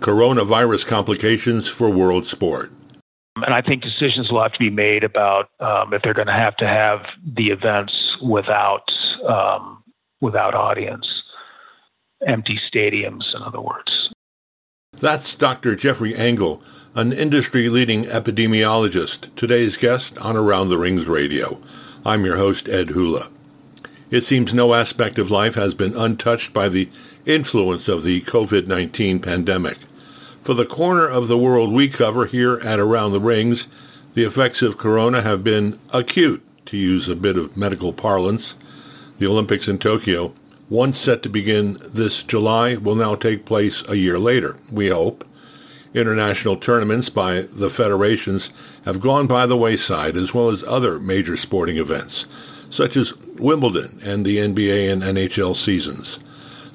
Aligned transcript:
coronavirus 0.00 0.86
complications 0.86 1.68
for 1.68 1.90
world 1.90 2.26
sport. 2.26 2.70
And 3.36 3.54
I 3.54 3.60
think 3.60 3.82
decisions 3.82 4.32
will 4.32 4.42
have 4.42 4.52
to 4.52 4.58
be 4.58 4.70
made 4.70 5.04
about 5.04 5.50
um, 5.60 5.92
if 5.94 6.02
they're 6.02 6.14
going 6.14 6.26
to 6.26 6.32
have 6.32 6.56
to 6.56 6.66
have 6.66 7.06
the 7.24 7.50
events 7.50 8.18
without 8.20 8.92
um, 9.24 9.82
without 10.20 10.54
audience, 10.54 11.22
empty 12.26 12.56
stadiums, 12.56 13.34
in 13.34 13.42
other 13.42 13.60
words. 13.60 14.12
That's 15.00 15.34
Dr. 15.36 15.76
Jeffrey 15.76 16.16
Engel, 16.16 16.60
an 16.94 17.12
industry-leading 17.12 18.06
epidemiologist, 18.06 19.32
today's 19.36 19.76
guest 19.76 20.18
on 20.18 20.36
Around 20.36 20.70
the 20.70 20.78
Rings 20.78 21.06
Radio. 21.06 21.60
I'm 22.04 22.24
your 22.24 22.36
host, 22.36 22.68
Ed 22.68 22.90
Hula. 22.90 23.28
It 24.10 24.24
seems 24.24 24.52
no 24.52 24.74
aspect 24.74 25.18
of 25.18 25.30
life 25.30 25.54
has 25.54 25.74
been 25.74 25.94
untouched 25.94 26.52
by 26.52 26.68
the 26.68 26.88
influence 27.26 27.88
of 27.88 28.02
the 28.02 28.22
COVID-19 28.22 29.22
pandemic. 29.22 29.78
For 30.48 30.54
the 30.54 30.64
corner 30.64 31.06
of 31.06 31.28
the 31.28 31.36
world 31.36 31.74
we 31.74 31.90
cover 31.90 32.24
here 32.24 32.58
at 32.60 32.80
Around 32.80 33.12
the 33.12 33.20
Rings, 33.20 33.68
the 34.14 34.24
effects 34.24 34.62
of 34.62 34.78
corona 34.78 35.20
have 35.20 35.44
been 35.44 35.78
acute, 35.90 36.42
to 36.64 36.78
use 36.78 37.06
a 37.06 37.14
bit 37.14 37.36
of 37.36 37.54
medical 37.54 37.92
parlance. 37.92 38.54
The 39.18 39.26
Olympics 39.26 39.68
in 39.68 39.76
Tokyo, 39.76 40.32
once 40.70 40.96
set 40.96 41.22
to 41.24 41.28
begin 41.28 41.76
this 41.82 42.22
July, 42.22 42.76
will 42.76 42.94
now 42.94 43.14
take 43.14 43.44
place 43.44 43.82
a 43.90 43.96
year 43.96 44.18
later, 44.18 44.56
we 44.72 44.88
hope. 44.88 45.22
International 45.92 46.56
tournaments 46.56 47.10
by 47.10 47.42
the 47.52 47.68
federations 47.68 48.48
have 48.86 49.02
gone 49.02 49.26
by 49.26 49.44
the 49.44 49.54
wayside, 49.54 50.16
as 50.16 50.32
well 50.32 50.48
as 50.48 50.62
other 50.62 50.98
major 50.98 51.36
sporting 51.36 51.76
events, 51.76 52.24
such 52.70 52.96
as 52.96 53.14
Wimbledon 53.36 54.00
and 54.02 54.24
the 54.24 54.38
NBA 54.38 54.90
and 54.90 55.02
NHL 55.02 55.54
seasons. 55.54 56.18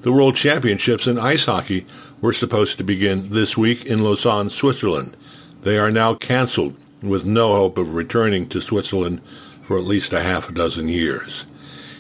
The 0.04 0.12
World 0.12 0.36
Championships 0.36 1.08
in 1.08 1.18
ice 1.18 1.46
hockey 1.46 1.86
were 2.20 2.34
supposed 2.34 2.78
to 2.78 2.84
begin 2.84 3.30
this 3.30 3.56
week 3.56 3.86
in 3.86 4.04
Lausanne, 4.04 4.50
Switzerland. 4.50 5.16
They 5.62 5.78
are 5.78 5.92
now 5.92 6.14
canceled 6.14 6.76
with 7.02 7.24
no 7.24 7.54
hope 7.54 7.78
of 7.78 7.94
returning 7.94 8.50
to 8.50 8.60
Switzerland 8.60 9.22
for 9.62 9.78
at 9.78 9.86
least 9.86 10.12
a 10.12 10.22
half 10.22 10.50
a 10.50 10.52
dozen 10.52 10.90
years. 10.90 11.48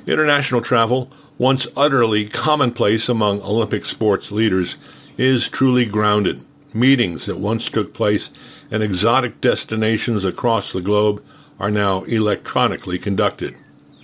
International 0.05 0.59
travel, 0.59 1.13
once 1.37 1.65
utterly 1.77 2.25
commonplace 2.25 3.07
among 3.07 3.41
Olympic 3.41 3.85
sports 3.85 4.33
leaders, 4.33 4.75
is 5.17 5.47
truly 5.47 5.85
grounded. 5.85 6.43
Meetings 6.73 7.25
that 7.27 7.39
once 7.39 7.69
took 7.69 7.93
place 7.93 8.29
in 8.69 8.81
exotic 8.81 9.39
destinations 9.39 10.25
across 10.25 10.73
the 10.73 10.81
globe 10.81 11.23
are 11.57 11.71
now 11.71 12.03
electronically 12.03 12.99
conducted. 12.99 13.55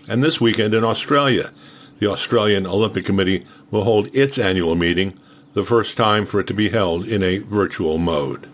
And 0.08 0.24
this 0.24 0.40
weekend 0.40 0.74
in 0.74 0.86
Australia, 0.86 1.52
the 2.00 2.10
Australian 2.10 2.66
Olympic 2.66 3.06
Committee 3.06 3.46
will 3.70 3.84
hold 3.84 4.14
its 4.16 4.38
annual 4.38 4.76
meeting, 4.76 5.14
the 5.54 5.64
first 5.64 5.98
time 5.98 6.26
for 6.26 6.40
it 6.40 6.48
to 6.48 6.54
be 6.54 6.70
held 6.70 7.06
in 7.06 7.22
a 7.24 7.40
virtual 7.40 7.98
mode. 7.98 8.46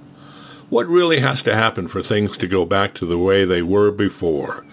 What 0.70 0.88
really 0.88 1.20
has 1.20 1.42
to 1.44 1.56
happen 1.56 1.88
for 1.88 2.02
things 2.02 2.38
to 2.38 2.48
go 2.48 2.66
back 2.66 2.94
to 2.96 3.06
the 3.06 3.18
way 3.18 3.46
they 3.46 3.62
were 3.62 3.92
before? 3.92 4.66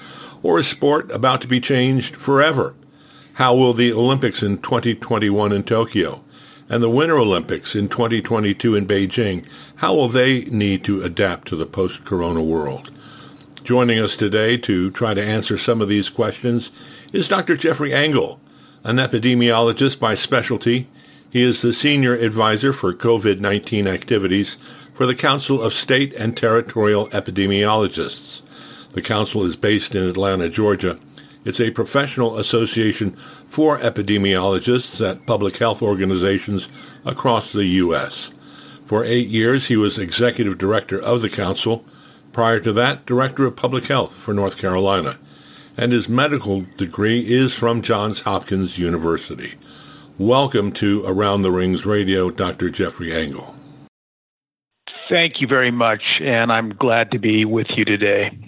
Or 0.43 0.59
is 0.59 0.67
sport 0.67 1.11
about 1.11 1.41
to 1.43 1.49
be 1.49 1.61
changed 1.61 2.17
forever? 2.17 2.75
How 3.35 3.55
will 3.55 3.73
the 3.73 3.93
Olympics 3.93 4.43
in 4.43 4.59
2021 4.59 5.53
in 5.53 5.63
Tokyo 5.63 6.23
and 6.73 6.83
the 6.83 6.89
Winter 6.89 7.19
Olympics 7.19 7.75
in 7.75 7.87
2022 7.87 8.75
in 8.75 8.87
Beijing, 8.87 9.47
how 9.77 9.95
will 9.95 10.09
they 10.09 10.45
need 10.45 10.83
to 10.85 11.03
adapt 11.03 11.47
to 11.49 11.57
the 11.57 11.67
post-corona 11.67 12.43
world? 12.43 12.91
Joining 13.63 13.99
us 13.99 14.17
today 14.17 14.57
to 14.57 14.91
try 14.91 15.13
to 15.13 15.23
answer 15.23 15.59
some 15.59 15.83
of 15.83 15.89
these 15.89 16.09
questions 16.09 16.71
is 17.13 17.29
Dr. 17.29 17.59
Jeffrey 17.59 17.93
Engel, 17.93 18.41
an 18.85 18.97
epidemiologist 18.97 20.01
by 20.01 20.15
specialty. 20.15 20.89
He 21.31 21.43
is 21.43 21.63
the 21.63 21.73
senior 21.73 22.15
advisor 22.15 22.73
for 22.73 22.93
COVID-19 22.93 23.87
activities 23.87 24.57
for 24.93 25.07
the 25.07 25.15
Council 25.15 25.63
of 25.63 25.73
State 25.73 26.13
and 26.15 26.37
Territorial 26.37 27.09
Epidemiologists. 27.09 28.43
The 28.93 29.03
council 29.03 29.45
is 29.45 29.57
based 29.57 29.95
in 29.95 30.05
Atlanta, 30.05 30.49
Georgia. 30.49 30.99
It's 31.45 31.61
a 31.61 31.71
professional 31.71 32.39
association 32.39 33.13
for 33.47 33.79
epidemiologists 33.79 35.01
at 35.09 35.27
public 35.27 35.57
health 35.57 35.81
organizations 35.81 36.69
across 37.05 37.53
the 37.53 37.65
U.S. 37.65 38.31
For 38.87 39.05
eight 39.05 39.29
years, 39.29 39.69
he 39.69 39.77
was 39.77 39.99
executive 39.99 40.59
director 40.59 41.01
of 41.01 41.23
the 41.23 41.31
council. 41.31 41.85
Prior 42.33 42.61
to 42.61 42.73
that, 42.75 43.07
director 43.07 43.47
of 43.47 43.57
public 43.57 43.87
health 43.87 44.15
for 44.15 44.35
North 44.35 44.59
Carolina 44.59 45.19
and 45.77 45.93
his 45.93 46.09
medical 46.09 46.63
degree 46.77 47.21
is 47.21 47.55
from 47.55 47.83
Johns 47.83 48.21
Hopkins 48.21 48.79
University. 48.79 49.55
Welcome 50.19 50.73
to 50.73 51.05
Around 51.07 51.43
the 51.43 51.51
Rings 51.51 51.87
Radio, 51.87 52.31
Dr. 52.31 52.71
Jeffrey 52.71 53.13
Engel. 53.13 53.55
Thank 55.09 55.41
you 55.41 55.47
very 55.47 55.71
much, 55.71 56.21
and 56.21 56.53
I'm 56.53 56.75
glad 56.75 57.11
to 57.13 57.19
be 57.19 57.45
with 57.45 57.77
you 57.77 57.85
today. 57.85 58.39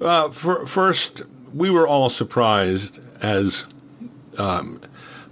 Uh, 0.00 0.30
for, 0.30 0.66
first, 0.66 1.22
we 1.54 1.70
were 1.70 1.86
all 1.86 2.10
surprised 2.10 2.98
as 3.22 3.66
um, 4.38 4.80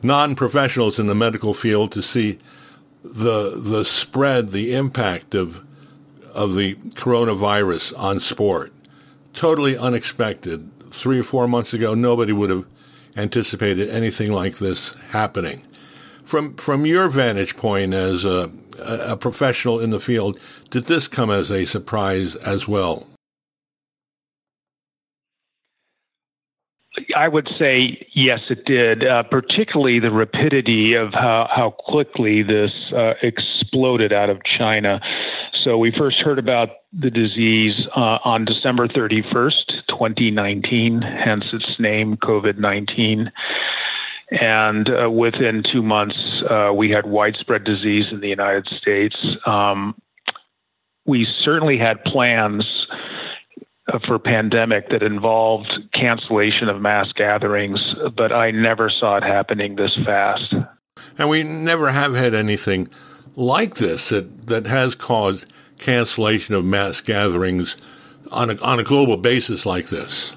non-professionals 0.03 0.99
in 0.99 1.07
the 1.07 1.15
medical 1.15 1.55
field 1.55 1.93
to 1.93 2.03
see 2.03 2.39
the 3.03 3.61
the 3.61 3.85
spread, 3.85 4.51
the 4.51 4.75
impact 4.75 5.35
of 5.35 5.63
of 6.33 6.55
the 6.55 6.75
coronavirus 6.95 7.97
on 7.99 8.21
sport. 8.21 8.73
Totally 9.35 9.77
unexpected 9.77 10.71
three 10.95 11.19
or 11.19 11.23
four 11.25 11.49
months 11.49 11.75
ago, 11.75 11.95
nobody 11.95 12.33
would 12.33 12.51
have 12.51 12.65
anticipated 13.17 13.89
anything 13.91 14.33
like 14.33 14.59
this 14.59 14.95
happening. 15.11 15.63
From 16.25 16.57
from 16.57 16.87
your 16.87 17.09
vantage 17.09 17.57
point 17.57 17.93
as 17.93 18.25
a, 18.25 18.51
a 18.79 19.17
professional 19.17 19.79
in 19.81 19.91
the 19.91 20.01
field, 20.01 20.39
did 20.71 20.85
this 20.85 21.07
come 21.07 21.31
as 21.31 21.51
a 21.51 21.65
surprise 21.65 22.35
as 22.37 22.67
well? 22.67 23.07
I 27.17 27.29
would 27.29 27.49
say 27.49 28.07
yes, 28.13 28.51
it 28.51 28.65
did. 28.65 29.05
Uh, 29.05 29.25
particularly 29.25 29.99
the 29.99 30.13
rapidity 30.13 30.95
of 30.95 31.13
how, 31.13 31.49
how 31.51 31.71
quickly 31.71 32.43
this 32.43 32.93
uh, 32.93 33.15
exploded 33.23 34.13
out 34.13 34.31
of 34.31 34.45
China. 34.45 35.01
So 35.53 35.77
we 35.77 35.91
first 35.91 36.21
heard 36.21 36.39
about 36.39 36.71
the 36.97 37.11
disease 37.11 37.89
uh, 37.97 38.19
on 38.25 38.45
December 38.45 38.87
31st, 38.87 39.87
2019, 39.87 41.03
hence 41.03 41.53
its 41.53 41.79
name, 41.81 42.17
COVID-19. 42.17 43.33
And 44.31 44.89
uh, 44.89 45.11
within 45.11 45.63
two 45.63 45.83
months, 45.83 46.43
uh, 46.43 46.73
we 46.75 46.91
had 46.91 47.07
widespread 47.07 47.65
disease 47.65 48.13
in 48.13 48.21
the 48.21 48.29
United 48.29 48.69
States. 48.69 49.37
Um, 49.47 50.01
we 51.05 51.25
certainly 51.25 51.77
had 51.77 52.05
plans 52.05 52.87
uh, 53.93 53.99
for 53.99 54.19
pandemic 54.19 54.89
that 54.91 55.03
involved 55.03 55.83
cancellation 55.93 56.69
of 56.69 56.81
mass 56.81 57.13
gatherings, 57.13 57.95
but 58.15 58.33
I 58.33 58.51
never 58.51 58.89
saw 58.89 59.17
it 59.17 59.25
happening 59.25 59.77
this 59.77 59.97
fast. 59.97 60.55
And 61.19 61.29
we 61.29 61.43
never 61.43 61.91
have 61.91 62.15
had 62.15 62.35
anything 62.35 62.89
like 63.37 63.77
this 63.77 64.09
that, 64.09 64.47
that 64.47 64.67
has 64.67 64.95
caused 64.95 65.47
cancellation 65.79 66.55
of 66.55 66.65
mass 66.65 67.01
gatherings 67.01 67.77
on 68.31 68.51
a, 68.51 68.57
on 68.61 68.79
a 68.79 68.85
global 68.85 69.17
basis 69.17 69.67
like 69.67 69.89
this. 69.89 70.35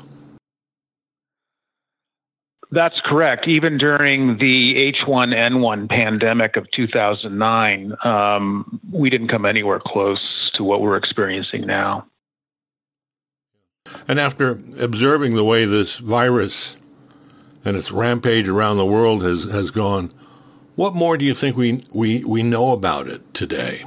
That's 2.70 3.00
correct. 3.00 3.48
Even 3.48 3.78
during 3.78 4.38
the 4.38 4.92
H1N1 4.92 5.90
pandemic 5.90 6.58
of 6.58 6.70
2009, 6.72 7.96
um, 8.04 8.82
we 8.92 9.10
didn't 9.10 9.30
come 9.30 9.46
anywhere 9.46 9.80
close 9.80 10.52
to 10.52 10.64
what 10.66 10.82
we're 10.82 10.98
experiencing 10.98 11.66
now. 11.66 12.06
And 14.08 14.20
after 14.20 14.60
observing 14.80 15.36
the 15.36 15.46
way 15.46 15.64
this 15.64 15.98
virus 15.98 16.76
and 17.64 17.78
its 17.78 17.92
rampage 17.92 18.50
around 18.50 18.78
the 18.78 18.86
world 18.86 19.24
has, 19.24 19.46
has 19.46 19.72
gone, 19.72 20.14
what 20.76 20.94
more 20.94 21.18
do 21.18 21.24
you 21.24 21.34
think 21.34 21.56
we, 21.56 21.84
we, 21.94 22.24
we 22.26 22.44
know 22.44 22.74
about 22.74 23.08
it 23.08 23.34
today? 23.34 23.86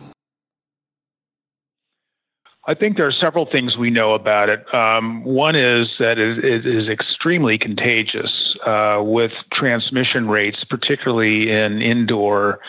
I 2.70 2.74
think 2.74 2.96
there 2.96 3.06
are 3.08 3.10
several 3.10 3.46
things 3.46 3.76
we 3.76 3.90
know 3.90 4.14
about 4.14 4.48
it. 4.48 4.72
Um, 4.72 5.24
one 5.24 5.56
is 5.56 5.98
that 5.98 6.20
it, 6.20 6.44
it 6.44 6.64
is 6.64 6.88
extremely 6.88 7.58
contagious 7.58 8.56
uh, 8.64 9.02
with 9.04 9.32
transmission 9.50 10.28
rates, 10.28 10.62
particularly 10.62 11.50
in 11.50 11.82
indoor 11.82 12.60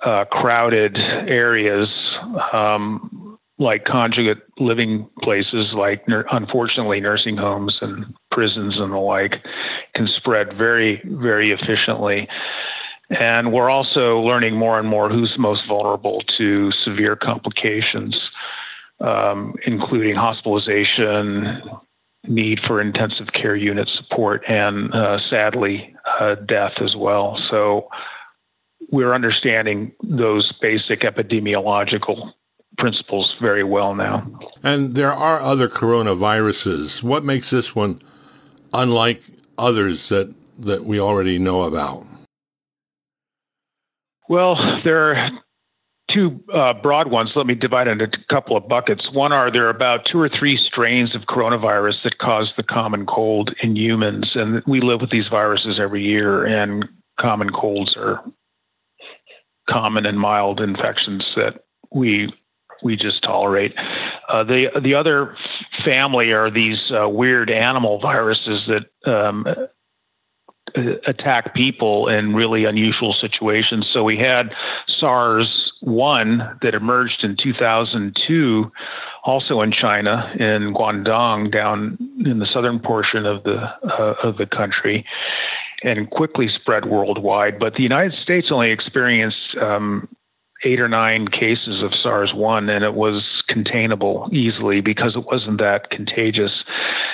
uh, 0.00 0.24
crowded 0.24 0.98
areas. 0.98 2.18
Um, 2.52 3.38
like 3.58 3.84
congregate 3.84 4.42
living 4.58 5.08
places 5.22 5.72
like 5.72 6.04
unfortunately 6.08 7.00
nursing 7.00 7.38
homes 7.38 7.78
and 7.80 8.12
prisons 8.30 8.78
and 8.78 8.92
the 8.92 8.98
like 8.98 9.46
can 9.94 10.06
spread 10.06 10.52
very 10.52 11.00
very 11.06 11.52
efficiently 11.52 12.28
and 13.08 13.54
we're 13.54 13.70
also 13.70 14.20
learning 14.20 14.56
more 14.56 14.78
and 14.78 14.88
more 14.88 15.08
who's 15.08 15.38
most 15.38 15.64
vulnerable 15.64 16.20
to 16.26 16.70
severe 16.72 17.16
complications 17.16 18.30
um, 19.00 19.54
including 19.66 20.14
hospitalization 20.14 21.62
need 22.24 22.60
for 22.60 22.80
intensive 22.80 23.32
care 23.32 23.56
unit 23.56 23.88
support 23.88 24.42
and 24.48 24.92
uh, 24.94 25.18
sadly 25.18 25.94
uh, 26.18 26.34
death 26.34 26.80
as 26.80 26.96
well 26.96 27.36
so 27.36 27.88
we're 28.90 29.12
understanding 29.12 29.92
those 30.02 30.52
basic 30.52 31.00
epidemiological 31.00 32.32
principles 32.76 33.34
very 33.40 33.64
well 33.64 33.94
now. 33.94 34.28
And 34.62 34.94
there 34.94 35.12
are 35.12 35.40
other 35.40 35.68
coronaviruses. 35.68 37.02
What 37.02 37.24
makes 37.24 37.50
this 37.50 37.74
one 37.74 38.00
unlike 38.72 39.22
others 39.58 40.08
that, 40.10 40.34
that 40.58 40.84
we 40.84 41.00
already 41.00 41.38
know 41.38 41.62
about? 41.62 42.06
Well, 44.28 44.56
there 44.82 45.14
are 45.14 45.30
two 46.08 46.42
uh, 46.52 46.74
broad 46.74 47.08
ones. 47.08 47.34
Let 47.34 47.46
me 47.46 47.54
divide 47.54 47.88
into 47.88 48.04
a 48.04 48.08
couple 48.08 48.56
of 48.56 48.68
buckets. 48.68 49.10
One 49.10 49.32
are 49.32 49.50
there 49.50 49.66
are 49.66 49.70
about 49.70 50.04
two 50.04 50.20
or 50.20 50.28
three 50.28 50.56
strains 50.56 51.14
of 51.14 51.22
coronavirus 51.22 52.02
that 52.02 52.18
cause 52.18 52.52
the 52.56 52.62
common 52.62 53.06
cold 53.06 53.54
in 53.60 53.76
humans, 53.76 54.36
and 54.36 54.62
we 54.66 54.80
live 54.80 55.00
with 55.00 55.10
these 55.10 55.28
viruses 55.28 55.80
every 55.80 56.02
year, 56.02 56.46
and 56.46 56.88
common 57.16 57.50
colds 57.50 57.96
are 57.96 58.22
common 59.66 60.06
and 60.06 60.18
mild 60.18 60.60
infections 60.60 61.34
that 61.34 61.64
we 61.90 62.32
we 62.82 62.94
just 62.94 63.22
tolerate. 63.22 63.74
Uh, 64.28 64.44
the 64.44 64.70
the 64.80 64.94
other 64.94 65.34
family 65.72 66.32
are 66.32 66.50
these 66.50 66.92
uh, 66.92 67.08
weird 67.08 67.50
animal 67.50 67.98
viruses 67.98 68.66
that 68.66 68.86
um, 69.06 69.46
attack 70.74 71.54
people 71.54 72.08
in 72.08 72.34
really 72.34 72.64
unusual 72.64 73.12
situations. 73.12 73.86
So 73.86 74.04
we 74.04 74.16
had 74.16 74.54
SARS-1 74.88 76.60
that 76.60 76.74
emerged 76.74 77.24
in 77.24 77.36
2002, 77.36 78.72
also 79.24 79.60
in 79.60 79.70
China, 79.70 80.30
in 80.38 80.74
Guangdong, 80.74 81.50
down 81.50 81.96
in 82.24 82.38
the 82.38 82.46
southern 82.46 82.78
portion 82.78 83.26
of 83.26 83.44
the 83.44 83.72
uh, 83.84 84.14
of 84.22 84.36
the 84.38 84.46
country, 84.46 85.04
and 85.82 86.10
quickly 86.10 86.48
spread 86.48 86.86
worldwide. 86.86 87.58
But 87.58 87.74
the 87.74 87.82
United 87.82 88.14
States 88.14 88.50
only 88.50 88.70
experienced 88.70 89.56
um, 89.56 90.08
eight 90.64 90.80
or 90.80 90.88
nine 90.88 91.28
cases 91.28 91.82
of 91.82 91.94
SARS-1 91.94 92.70
and 92.70 92.82
it 92.82 92.94
was 92.94 93.42
containable 93.46 94.28
easily 94.32 94.80
because 94.80 95.14
it 95.14 95.24
wasn't 95.26 95.58
that 95.58 95.90
contagious. 95.90 96.64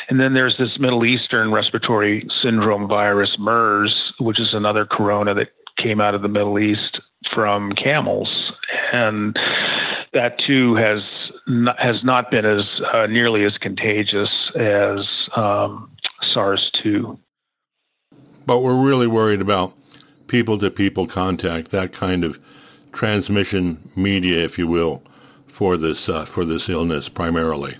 And 0.09 0.21
then 0.21 0.35
there's 0.35 0.57
this 0.57 0.79
Middle 0.79 1.05
Eastern 1.05 1.51
respiratory 1.51 2.27
syndrome 2.31 2.87
virus, 2.87 3.39
MERS, 3.39 4.13
which 4.19 4.39
is 4.39 4.55
another 4.55 4.85
corona 4.85 5.35
that 5.35 5.53
came 5.77 6.01
out 6.01 6.15
of 6.15 6.23
the 6.23 6.29
Middle 6.29 6.59
East 6.59 7.01
from 7.29 7.73
camels. 7.73 8.53
And 8.93 9.39
that 10.13 10.39
too 10.39 10.75
has 10.77 11.05
not, 11.47 11.79
has 11.81 12.05
not 12.05 12.31
been 12.31 12.45
as 12.45 12.81
uh, 12.93 13.07
nearly 13.09 13.45
as 13.45 13.59
contagious 13.59 14.51
as 14.55 15.29
um, 15.35 15.91
SARS-2. 16.23 17.19
But 18.47 18.61
we're 18.61 18.81
really 18.81 19.07
worried 19.07 19.41
about 19.41 19.73
people-to-people 20.27 21.07
contact, 21.07 21.71
that 21.71 21.93
kind 21.93 22.25
of 22.25 22.39
transmission 22.93 23.91
media, 23.97 24.45
if 24.45 24.59
you 24.59 24.67
will, 24.67 25.03
for 25.47 25.77
this 25.77 26.09
uh, 26.09 26.25
for 26.25 26.45
this 26.45 26.69
illness 26.69 27.09
primarily. 27.09 27.77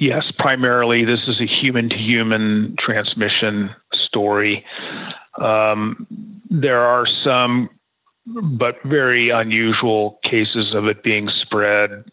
Yes, 0.00 0.32
primarily 0.32 1.04
this 1.04 1.28
is 1.28 1.40
a 1.40 1.44
human-to-human 1.44 2.76
transmission 2.76 3.70
story. 3.92 4.64
Um, 5.38 6.06
there 6.50 6.80
are 6.80 7.06
some, 7.06 7.70
but 8.26 8.82
very 8.82 9.30
unusual 9.30 10.18
cases 10.22 10.74
of 10.74 10.88
it 10.88 11.02
being 11.02 11.28
spread 11.28 12.04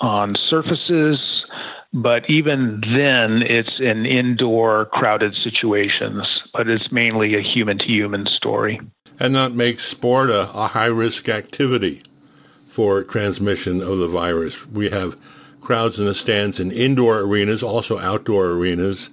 on 0.00 0.34
surfaces. 0.34 1.46
But 1.94 2.28
even 2.28 2.82
then, 2.82 3.42
it's 3.42 3.80
in 3.80 4.04
indoor 4.04 4.86
crowded 4.86 5.34
situations, 5.34 6.42
but 6.52 6.68
it's 6.68 6.92
mainly 6.92 7.34
a 7.34 7.40
human-to-human 7.40 8.26
story 8.26 8.78
and 9.18 9.34
that 9.34 9.52
makes 9.52 9.84
sport 9.84 10.30
a, 10.30 10.50
a 10.50 10.68
high-risk 10.68 11.28
activity 11.28 12.02
for 12.68 13.02
transmission 13.02 13.82
of 13.82 13.98
the 13.98 14.08
virus. 14.08 14.66
We 14.66 14.90
have 14.90 15.16
crowds 15.60 15.98
in 15.98 16.06
the 16.06 16.14
stands 16.14 16.60
in 16.60 16.70
indoor 16.70 17.20
arenas, 17.20 17.62
also 17.62 17.98
outdoor 17.98 18.50
arenas, 18.52 19.10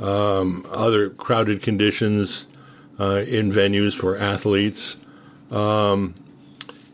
um, 0.00 0.66
other 0.72 1.10
crowded 1.10 1.62
conditions 1.62 2.46
uh, 2.98 3.24
in 3.26 3.52
venues 3.52 3.94
for 3.94 4.18
athletes. 4.18 4.96
Um, 5.50 6.14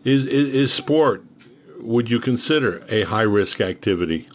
is, 0.04 0.26
is, 0.26 0.54
is 0.54 0.72
sport, 0.72 1.25
would 1.81 2.10
you 2.10 2.20
consider 2.20 2.84
a 2.88 3.02
high-risk 3.02 3.60
activity? 3.60 4.28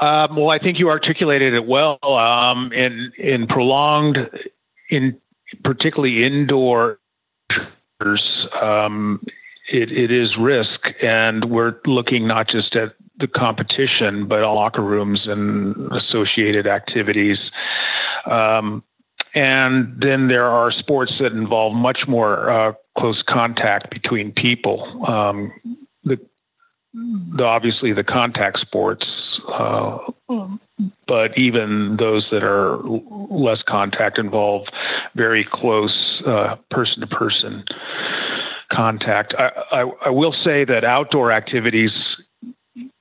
Um, 0.00 0.34
well, 0.36 0.50
I 0.50 0.58
think 0.58 0.78
you 0.78 0.90
articulated 0.90 1.54
it 1.54 1.66
well. 1.66 1.98
Um, 2.02 2.72
in 2.72 3.12
in 3.16 3.46
prolonged 3.46 4.28
in 4.90 5.18
particularly 5.62 6.24
indoor 6.24 6.98
um, 8.60 9.24
it, 9.70 9.92
it 9.92 10.10
is 10.10 10.36
risk. 10.36 10.92
And 11.02 11.46
we're 11.46 11.76
looking 11.86 12.26
not 12.26 12.48
just 12.48 12.76
at 12.76 12.94
the 13.16 13.28
competition 13.28 14.26
but 14.26 14.42
locker 14.42 14.82
rooms 14.82 15.26
and 15.26 15.90
associated 15.92 16.66
activities. 16.66 17.50
Um, 18.26 18.82
and 19.34 20.00
then 20.00 20.28
there 20.28 20.44
are 20.46 20.70
sports 20.70 21.18
that 21.18 21.32
involve 21.32 21.74
much 21.74 22.06
more 22.06 22.50
uh, 22.50 22.72
close 22.96 23.22
contact 23.22 23.90
between 23.90 24.32
people. 24.32 25.04
Um, 25.06 25.52
the, 26.04 26.20
the, 26.92 27.44
obviously 27.44 27.92
the 27.92 28.04
contact 28.04 28.60
sports 28.60 29.40
uh, 29.48 29.98
but 31.06 31.36
even 31.38 31.96
those 31.96 32.30
that 32.30 32.42
are 32.42 32.78
less 32.78 33.62
contact 33.62 34.18
involve 34.18 34.68
very 35.14 35.44
close 35.44 36.22
uh, 36.26 36.56
person-to-person 36.70 37.64
contact. 38.70 39.34
I, 39.38 39.52
I, 39.70 39.80
I, 40.06 40.10
will 40.10 40.32
say 40.32 40.64
that 40.64 40.84
outdoor 40.84 41.30
activities 41.30 42.16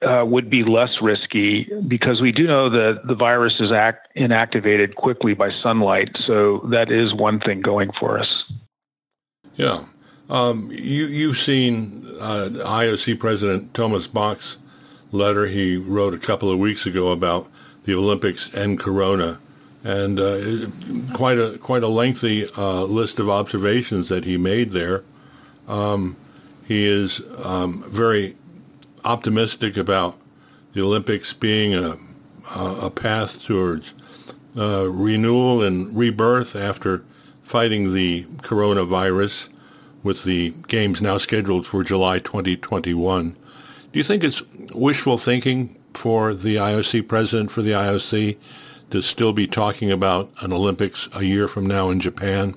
uh, 0.03 0.23
would 0.27 0.49
be 0.49 0.63
less 0.63 1.01
risky 1.01 1.63
because 1.87 2.21
we 2.21 2.31
do 2.31 2.45
know 2.45 2.69
that 2.69 3.07
the 3.07 3.15
virus 3.15 3.59
is 3.59 3.71
act, 3.71 4.15
inactivated 4.15 4.95
quickly 4.95 5.33
by 5.33 5.51
sunlight. 5.51 6.17
So 6.17 6.59
that 6.59 6.91
is 6.91 7.13
one 7.13 7.39
thing 7.39 7.61
going 7.61 7.91
for 7.91 8.19
us. 8.19 8.43
Yeah. 9.55 9.85
Um, 10.29 10.69
you, 10.71 11.05
you've 11.07 11.37
seen 11.37 12.05
uh, 12.19 12.49
IOC 12.51 13.19
President 13.19 13.73
Thomas 13.73 14.07
Bach's 14.07 14.57
letter 15.13 15.47
he 15.47 15.77
wrote 15.77 16.13
a 16.13 16.17
couple 16.17 16.51
of 16.51 16.59
weeks 16.59 16.85
ago 16.85 17.11
about 17.11 17.49
the 17.83 17.95
Olympics 17.95 18.49
and 18.53 18.79
Corona, 18.79 19.39
and 19.83 20.19
uh, 20.19 20.67
quite 21.13 21.37
a 21.37 21.57
quite 21.59 21.83
a 21.83 21.87
lengthy 21.87 22.49
uh, 22.57 22.83
list 22.83 23.19
of 23.19 23.29
observations 23.29 24.09
that 24.09 24.25
he 24.25 24.37
made 24.37 24.71
there. 24.71 25.03
Um, 25.67 26.17
he 26.65 26.85
is 26.85 27.21
um, 27.43 27.83
very 27.89 28.35
optimistic 29.05 29.77
about 29.77 30.17
the 30.73 30.81
Olympics 30.81 31.33
being 31.33 31.73
a 31.75 31.97
a 32.55 32.89
path 32.89 33.43
towards 33.43 33.93
uh, 34.57 34.87
renewal 34.89 35.63
and 35.63 35.95
rebirth 35.95 36.55
after 36.55 37.03
fighting 37.41 37.93
the 37.93 38.23
coronavirus, 38.41 39.49
with 40.01 40.23
the 40.23 40.51
games 40.67 41.01
now 41.01 41.17
scheduled 41.17 41.65
for 41.65 41.83
July 41.83 42.19
2021. 42.19 43.35
Do 43.93 43.99
you 43.99 44.03
think 44.03 44.23
it's 44.23 44.41
wishful 44.73 45.19
thinking 45.19 45.79
for 45.93 46.33
the 46.33 46.55
IOC, 46.55 47.07
president 47.07 47.51
for 47.51 47.61
the 47.61 47.73
IOC, 47.73 48.37
to 48.89 49.01
still 49.03 49.33
be 49.33 49.45
talking 49.45 49.91
about 49.91 50.31
an 50.41 50.51
Olympics 50.51 51.07
a 51.13 51.23
year 51.23 51.47
from 51.47 51.67
now 51.67 51.91
in 51.91 51.99
Japan? 51.99 52.55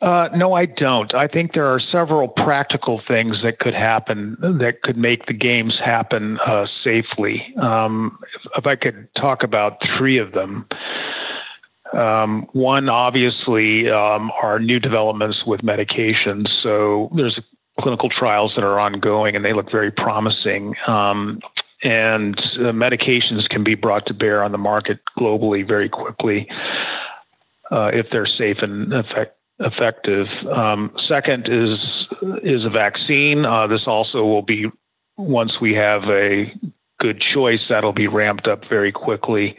Uh, 0.00 0.30
no, 0.34 0.54
I 0.54 0.64
don't. 0.64 1.12
I 1.12 1.26
think 1.26 1.52
there 1.52 1.66
are 1.66 1.78
several 1.78 2.28
practical 2.28 2.98
things 2.98 3.42
that 3.42 3.58
could 3.58 3.74
happen 3.74 4.38
that 4.40 4.80
could 4.80 4.96
make 4.96 5.26
the 5.26 5.34
games 5.34 5.78
happen 5.78 6.38
uh, 6.46 6.66
safely. 6.66 7.54
Um, 7.56 8.18
if, 8.34 8.46
if, 8.56 8.66
I 8.66 8.76
could 8.76 9.12
talk 9.16 9.42
about 9.42 9.82
three 9.84 10.16
of 10.16 10.32
them. 10.32 10.66
Um, 11.92 12.48
one, 12.52 12.88
obviously, 12.88 13.90
um, 13.90 14.30
are 14.40 14.60
new 14.60 14.80
developments 14.80 15.44
with 15.44 15.62
medications. 15.62 16.48
So 16.48 17.10
there's 17.12 17.40
clinical 17.78 18.08
trials 18.08 18.54
that 18.54 18.64
are 18.64 18.78
ongoing, 18.78 19.36
and 19.36 19.44
they 19.44 19.52
look 19.52 19.70
very 19.70 19.90
promising. 19.90 20.76
Um, 20.86 21.40
and 21.82 22.38
uh, 22.38 22.72
medications 22.72 23.48
can 23.48 23.62
be 23.62 23.74
brought 23.74 24.06
to 24.06 24.14
bear 24.14 24.42
on 24.42 24.52
the 24.52 24.58
market 24.58 24.98
globally 25.16 25.66
very 25.66 25.88
quickly 25.88 26.50
uh, 27.70 27.90
if 27.94 28.10
they're 28.10 28.26
safe 28.26 28.62
and 28.62 28.92
effect, 28.92 29.36
effective. 29.60 30.28
Um, 30.48 30.92
second 30.96 31.48
is 31.48 32.08
is 32.42 32.64
a 32.64 32.70
vaccine. 32.70 33.44
Uh, 33.44 33.66
this 33.66 33.86
also 33.86 34.24
will 34.24 34.42
be 34.42 34.70
once 35.16 35.60
we 35.60 35.74
have 35.74 36.08
a 36.10 36.52
good 36.98 37.20
choice 37.20 37.68
that'll 37.68 37.92
be 37.92 38.08
ramped 38.08 38.48
up 38.48 38.64
very 38.64 38.90
quickly 38.90 39.56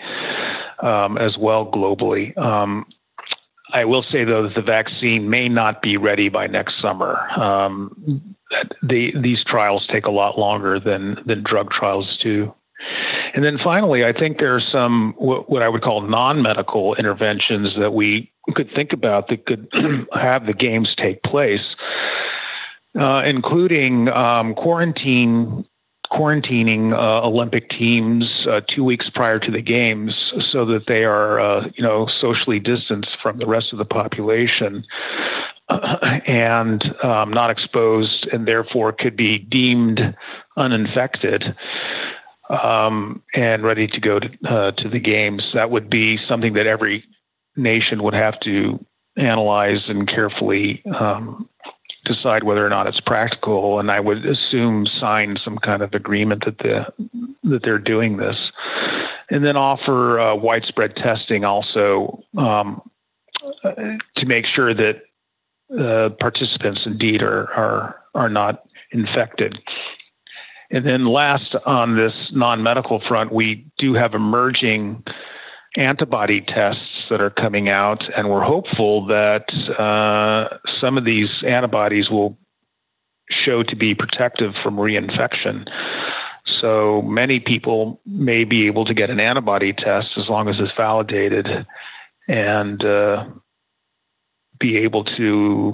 um, 0.79 1.17
as 1.17 1.37
well 1.37 1.65
globally. 1.65 2.37
Um, 2.37 2.85
I 3.71 3.85
will 3.85 4.03
say 4.03 4.23
though 4.23 4.43
that 4.43 4.55
the 4.55 4.61
vaccine 4.61 5.29
may 5.29 5.49
not 5.49 5.81
be 5.81 5.97
ready 5.97 6.29
by 6.29 6.47
next 6.47 6.79
summer. 6.79 7.27
Um, 7.35 8.35
the, 8.81 9.11
these 9.15 9.43
trials 9.43 9.85
take 9.85 10.05
a 10.05 10.11
lot 10.11 10.39
longer 10.39 10.79
than 10.79 11.21
than 11.25 11.43
drug 11.43 11.69
trials 11.69 12.17
do. 12.17 12.53
And 13.33 13.43
then 13.43 13.57
finally, 13.57 14.05
I 14.05 14.13
think 14.13 14.39
there 14.39 14.55
are 14.55 14.61
some 14.61 15.13
what, 15.17 15.49
what 15.49 15.61
I 15.61 15.69
would 15.69 15.81
call 15.81 16.01
non-medical 16.01 16.95
interventions 16.95 17.75
that 17.75 17.93
we 17.93 18.31
could 18.53 18.71
think 18.71 18.93
about 18.93 19.27
that 19.27 19.45
could 19.45 19.67
have 20.13 20.45
the 20.45 20.53
games 20.53 20.95
take 20.95 21.21
place, 21.23 21.75
uh, 22.95 23.23
including 23.25 24.09
um, 24.09 24.55
quarantine 24.55 25.65
quarantining 26.11 26.93
uh, 26.93 27.25
Olympic 27.25 27.69
teams 27.69 28.47
uh, 28.47 28.61
two 28.67 28.83
weeks 28.83 29.09
prior 29.09 29.39
to 29.39 29.51
the 29.51 29.61
games 29.61 30.33
so 30.43 30.65
that 30.65 30.87
they 30.87 31.05
are, 31.05 31.39
uh, 31.39 31.69
you 31.75 31.83
know, 31.83 32.07
socially 32.07 32.59
distanced 32.59 33.19
from 33.19 33.37
the 33.37 33.45
rest 33.45 33.71
of 33.71 33.79
the 33.79 33.85
population 33.85 34.85
and 36.25 36.95
um, 37.03 37.31
not 37.31 37.51
exposed 37.51 38.27
and 38.27 38.47
therefore 38.47 38.91
could 38.91 39.15
be 39.15 39.37
deemed 39.37 40.15
uninfected 40.57 41.55
um, 42.49 43.21
and 43.35 43.61
ready 43.61 43.85
to 43.85 43.99
go 43.99 44.19
to, 44.19 44.37
uh, 44.45 44.71
to 44.71 44.89
the 44.89 44.99
games. 44.99 45.51
That 45.53 45.69
would 45.69 45.89
be 45.89 46.17
something 46.17 46.53
that 46.53 46.65
every 46.65 47.03
nation 47.55 48.01
would 48.03 48.15
have 48.15 48.39
to 48.41 48.83
analyze 49.15 49.89
and 49.89 50.07
carefully 50.07 50.83
um, 50.85 51.47
decide 52.05 52.43
whether 52.43 52.65
or 52.65 52.69
not 52.69 52.87
it's 52.87 52.99
practical. 52.99 53.79
And 53.79 53.91
I 53.91 53.99
would 53.99 54.25
assume 54.25 54.85
sign 54.85 55.37
some 55.37 55.57
kind 55.57 55.81
of 55.81 55.93
agreement 55.93 56.45
that 56.45 56.59
the 56.59 56.91
that 57.43 57.63
they're 57.63 57.79
doing 57.79 58.17
this, 58.17 58.51
and 59.29 59.43
then 59.43 59.57
offer 59.57 60.19
uh, 60.19 60.35
widespread 60.35 60.95
testing 60.95 61.45
also 61.45 62.23
um, 62.37 62.81
to 63.63 64.25
make 64.25 64.45
sure 64.45 64.73
that 64.73 65.03
uh, 65.77 66.09
participants 66.19 66.85
indeed 66.85 67.21
are 67.21 67.51
are 67.53 68.01
are 68.15 68.29
not 68.29 68.65
infected. 68.91 69.59
And 70.71 70.85
then 70.85 71.05
last 71.05 71.55
on 71.65 71.95
this 71.95 72.31
non-medical 72.31 72.99
front, 72.99 73.31
we 73.31 73.65
do 73.77 73.93
have 73.93 74.13
emerging 74.13 75.03
antibody 75.79 76.41
tests 76.41 77.07
that 77.09 77.21
are 77.21 77.29
coming 77.29 77.69
out, 77.69 78.09
and 78.15 78.29
we're 78.29 78.41
hopeful 78.41 79.05
that 79.05 79.51
uh, 79.79 80.57
some 80.67 80.97
of 80.97 81.05
these 81.05 81.41
antibodies 81.43 82.09
will 82.09 82.37
show 83.29 83.63
to 83.63 83.75
be 83.75 83.95
protective 83.95 84.55
from 84.55 84.75
reinfection. 84.75 85.67
So 86.45 87.01
many 87.03 87.39
people 87.39 88.01
may 88.05 88.43
be 88.43 88.67
able 88.67 88.83
to 88.85 88.93
get 88.93 89.09
an 89.09 89.19
antibody 89.19 89.71
test 89.71 90.17
as 90.17 90.27
long 90.27 90.49
as 90.49 90.59
it's 90.59 90.73
validated 90.73 91.65
and 92.27 92.83
uh, 92.83 93.27
be 94.57 94.77
able 94.77 95.03
to 95.05 95.73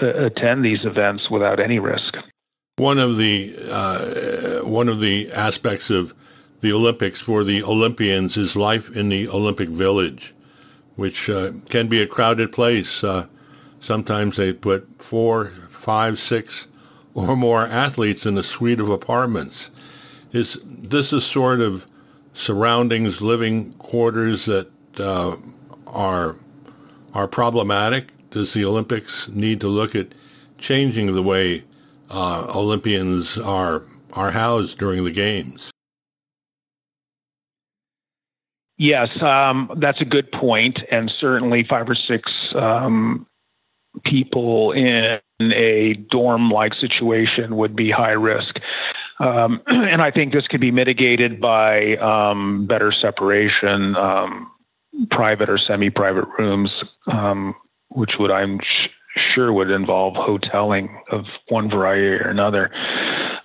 uh, 0.00 0.06
attend 0.06 0.64
these 0.64 0.84
events 0.84 1.30
without 1.30 1.58
any 1.58 1.80
risk. 1.80 2.16
One 2.76 2.98
of 2.98 3.16
the 3.16 3.56
uh, 3.70 4.60
one 4.68 4.88
of 4.88 5.00
the 5.00 5.32
aspects 5.32 5.88
of 5.90 6.14
the 6.60 6.72
Olympics 6.72 7.20
for 7.20 7.44
the 7.44 7.62
Olympians 7.62 8.36
is 8.36 8.56
life 8.56 8.94
in 8.94 9.08
the 9.08 9.28
Olympic 9.28 9.68
Village, 9.68 10.34
which 10.96 11.28
uh, 11.28 11.52
can 11.68 11.88
be 11.88 12.00
a 12.00 12.06
crowded 12.06 12.52
place. 12.52 13.04
Uh, 13.04 13.26
sometimes 13.80 14.36
they 14.36 14.52
put 14.52 14.88
four, 15.00 15.46
five, 15.70 16.18
six, 16.18 16.66
or 17.14 17.36
more 17.36 17.66
athletes 17.66 18.26
in 18.26 18.36
a 18.36 18.42
suite 18.42 18.80
of 18.80 18.88
apartments. 18.90 19.70
Is 20.32 20.58
this 20.64 21.12
a 21.12 21.20
sort 21.20 21.60
of 21.60 21.86
surroundings, 22.34 23.20
living 23.20 23.72
quarters 23.74 24.44
that 24.46 24.70
uh, 24.98 25.36
are 25.86 26.36
are 27.14 27.28
problematic? 27.28 28.12
Does 28.30 28.52
the 28.52 28.64
Olympics 28.64 29.28
need 29.28 29.60
to 29.62 29.68
look 29.68 29.94
at 29.94 30.08
changing 30.58 31.14
the 31.14 31.22
way 31.22 31.64
uh, 32.10 32.52
Olympians 32.54 33.38
are 33.38 33.82
are 34.12 34.32
housed 34.32 34.78
during 34.78 35.04
the 35.04 35.10
games? 35.10 35.70
Yes, 38.78 39.22
um, 39.22 39.70
that's 39.76 40.00
a 40.00 40.04
good 40.04 40.30
point, 40.30 40.84
and 40.90 41.10
certainly 41.10 41.62
five 41.62 41.88
or 41.88 41.94
six 41.94 42.54
um, 42.54 43.26
people 44.04 44.72
in 44.72 45.20
a 45.40 45.94
dorm-like 45.94 46.74
situation 46.74 47.56
would 47.56 47.74
be 47.74 47.90
high 47.90 48.12
risk. 48.12 48.60
Um, 49.18 49.62
and 49.66 50.02
I 50.02 50.10
think 50.10 50.32
this 50.32 50.46
could 50.46 50.60
be 50.60 50.70
mitigated 50.70 51.40
by 51.40 51.96
um, 51.96 52.66
better 52.66 52.92
separation, 52.92 53.96
um, 53.96 54.50
private 55.10 55.48
or 55.48 55.58
semi-private 55.58 56.26
rooms, 56.38 56.84
um, 57.06 57.54
which 57.88 58.18
would 58.18 58.30
I'm 58.30 58.58
sh- 58.60 58.88
sure 59.08 59.52
would 59.52 59.70
involve 59.70 60.14
hoteling 60.14 61.00
of 61.10 61.26
one 61.48 61.70
variety 61.70 62.22
or 62.22 62.28
another. 62.28 62.70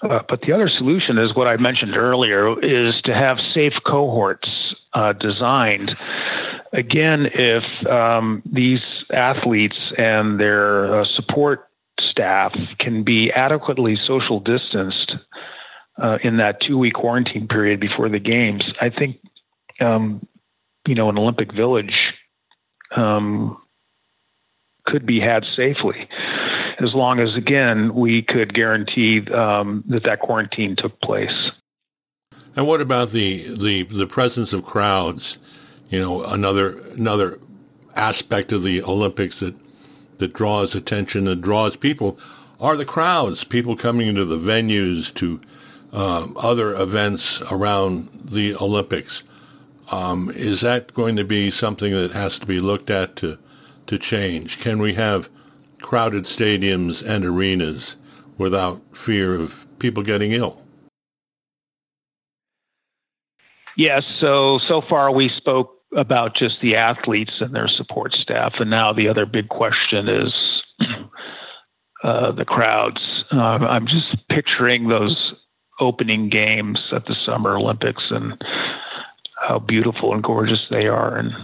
Uh, 0.01 0.23
but 0.27 0.41
the 0.41 0.51
other 0.51 0.67
solution 0.67 1.17
is 1.17 1.35
what 1.35 1.47
I 1.47 1.57
mentioned 1.57 1.95
earlier, 1.95 2.59
is 2.59 3.01
to 3.03 3.13
have 3.13 3.39
safe 3.39 3.83
cohorts 3.83 4.73
uh, 4.93 5.13
designed. 5.13 5.95
Again, 6.73 7.29
if 7.33 7.85
um, 7.87 8.41
these 8.45 9.05
athletes 9.11 9.91
and 9.97 10.39
their 10.39 10.93
uh, 10.93 11.03
support 11.03 11.67
staff 11.99 12.53
can 12.79 13.03
be 13.03 13.31
adequately 13.33 13.95
social 13.95 14.39
distanced 14.39 15.17
uh, 15.97 16.17
in 16.23 16.37
that 16.37 16.59
two-week 16.59 16.93
quarantine 16.93 17.47
period 17.47 17.79
before 17.79 18.09
the 18.09 18.19
games, 18.19 18.73
I 18.81 18.89
think, 18.89 19.19
um, 19.81 20.25
you 20.87 20.95
know, 20.95 21.09
an 21.09 21.17
Olympic 21.19 21.51
Village 21.51 22.15
um, 22.95 23.61
could 24.83 25.05
be 25.05 25.19
had 25.19 25.45
safely 25.45 26.07
as 26.81 26.95
long 26.95 27.19
as, 27.19 27.35
again, 27.35 27.93
we 27.93 28.21
could 28.21 28.53
guarantee 28.53 29.21
um, 29.31 29.83
that 29.87 30.03
that 30.03 30.19
quarantine 30.19 30.75
took 30.75 30.99
place. 31.01 31.51
And 32.55 32.67
what 32.67 32.81
about 32.81 33.11
the, 33.11 33.55
the, 33.55 33.83
the 33.83 34.07
presence 34.07 34.51
of 34.51 34.65
crowds? 34.65 35.37
You 35.89 35.99
know, 35.99 36.23
another 36.23 36.77
another 36.93 37.39
aspect 37.95 38.53
of 38.53 38.63
the 38.63 38.81
Olympics 38.83 39.39
that 39.39 39.55
that 40.19 40.33
draws 40.33 40.73
attention 40.73 41.27
and 41.27 41.41
draws 41.41 41.75
people 41.75 42.17
are 42.59 42.77
the 42.77 42.85
crowds. 42.85 43.43
People 43.43 43.75
coming 43.75 44.07
into 44.07 44.23
the 44.23 44.37
venues 44.37 45.13
to 45.15 45.41
um, 45.91 46.35
other 46.39 46.73
events 46.73 47.41
around 47.51 48.09
the 48.23 48.55
Olympics. 48.55 49.23
Um, 49.91 50.31
is 50.33 50.61
that 50.61 50.93
going 50.93 51.17
to 51.17 51.25
be 51.25 51.51
something 51.51 51.91
that 51.91 52.11
has 52.11 52.39
to 52.39 52.45
be 52.45 52.61
looked 52.61 52.89
at 52.89 53.17
to 53.17 53.37
to 53.91 53.99
change? 53.99 54.59
Can 54.59 54.79
we 54.79 54.93
have 54.93 55.29
crowded 55.81 56.23
stadiums 56.23 57.03
and 57.03 57.25
arenas 57.25 57.97
without 58.37 58.81
fear 58.95 59.35
of 59.35 59.67
people 59.79 60.01
getting 60.01 60.31
ill? 60.31 60.61
Yes. 63.75 64.05
So 64.05 64.59
so 64.59 64.79
far 64.79 65.11
we 65.11 65.27
spoke 65.27 65.77
about 65.93 66.35
just 66.35 66.61
the 66.61 66.75
athletes 66.75 67.41
and 67.41 67.53
their 67.53 67.67
support 67.67 68.13
staff, 68.13 68.61
and 68.61 68.69
now 68.69 68.93
the 68.93 69.09
other 69.09 69.25
big 69.25 69.49
question 69.49 70.07
is 70.07 70.63
uh, 72.03 72.31
the 72.31 72.45
crowds. 72.45 73.25
Uh, 73.29 73.59
I'm 73.61 73.87
just 73.87 74.25
picturing 74.29 74.87
those 74.87 75.33
opening 75.81 76.29
games 76.29 76.93
at 76.93 77.07
the 77.07 77.15
Summer 77.15 77.57
Olympics 77.57 78.09
and 78.09 78.41
how 79.37 79.59
beautiful 79.59 80.13
and 80.13 80.23
gorgeous 80.23 80.67
they 80.69 80.87
are, 80.87 81.17
and 81.17 81.35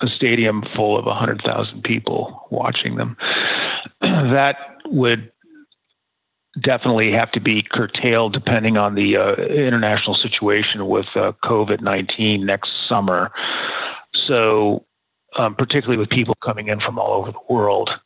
a 0.00 0.08
stadium 0.08 0.62
full 0.62 0.96
of 0.96 1.04
100,000 1.04 1.82
people 1.82 2.46
watching 2.50 2.96
them. 2.96 3.16
that 4.00 4.76
would 4.86 5.30
definitely 6.60 7.12
have 7.12 7.30
to 7.30 7.40
be 7.40 7.62
curtailed 7.62 8.32
depending 8.32 8.76
on 8.76 8.94
the 8.94 9.16
uh, 9.16 9.34
international 9.36 10.14
situation 10.14 10.86
with 10.86 11.16
uh, 11.16 11.32
COVID-19 11.42 12.42
next 12.44 12.88
summer. 12.88 13.30
So 14.14 14.84
um, 15.36 15.54
particularly 15.54 15.96
with 15.96 16.10
people 16.10 16.34
coming 16.36 16.68
in 16.68 16.80
from 16.80 16.98
all 16.98 17.12
over 17.12 17.32
the 17.32 17.40
world. 17.48 18.00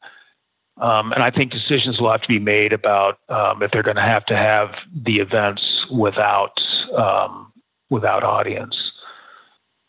Um, 0.79 1.13
and 1.13 1.23
I 1.23 1.31
think 1.31 1.53
decisions 1.53 2.01
will 2.01 2.11
have 2.11 2.23
to 2.23 2.29
be 2.29 2.41
made 2.41 2.73
about 2.73 3.19
um, 3.29 3.63
if 3.63 3.71
they're 3.71 3.83
going 3.83 3.97
to 3.97 4.03
have 4.03 4.27
to 4.27 4.37
have 4.37 4.81
the 4.93 5.21
events 5.21 5.87
without 5.89 6.61
um, 6.97 7.53
without 7.91 8.25
audience 8.25 8.93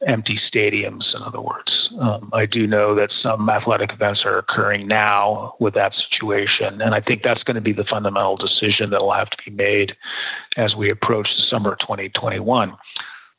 empty 0.05 0.35
stadiums, 0.35 1.13
in 1.15 1.21
other 1.21 1.41
words. 1.41 1.89
Um, 1.99 2.29
I 2.33 2.45
do 2.45 2.67
know 2.67 2.95
that 2.95 3.11
some 3.11 3.49
athletic 3.49 3.91
events 3.91 4.25
are 4.25 4.37
occurring 4.37 4.87
now 4.87 5.55
with 5.59 5.73
that 5.73 5.95
situation, 5.95 6.81
and 6.81 6.95
I 6.95 6.99
think 7.01 7.23
that's 7.23 7.43
going 7.43 7.55
to 7.55 7.61
be 7.61 7.71
the 7.71 7.85
fundamental 7.85 8.37
decision 8.37 8.91
that 8.91 9.01
will 9.01 9.11
have 9.11 9.29
to 9.31 9.37
be 9.43 9.51
made 9.51 9.95
as 10.57 10.75
we 10.75 10.89
approach 10.89 11.35
the 11.35 11.41
summer 11.41 11.73
of 11.73 11.79
2021. 11.79 12.75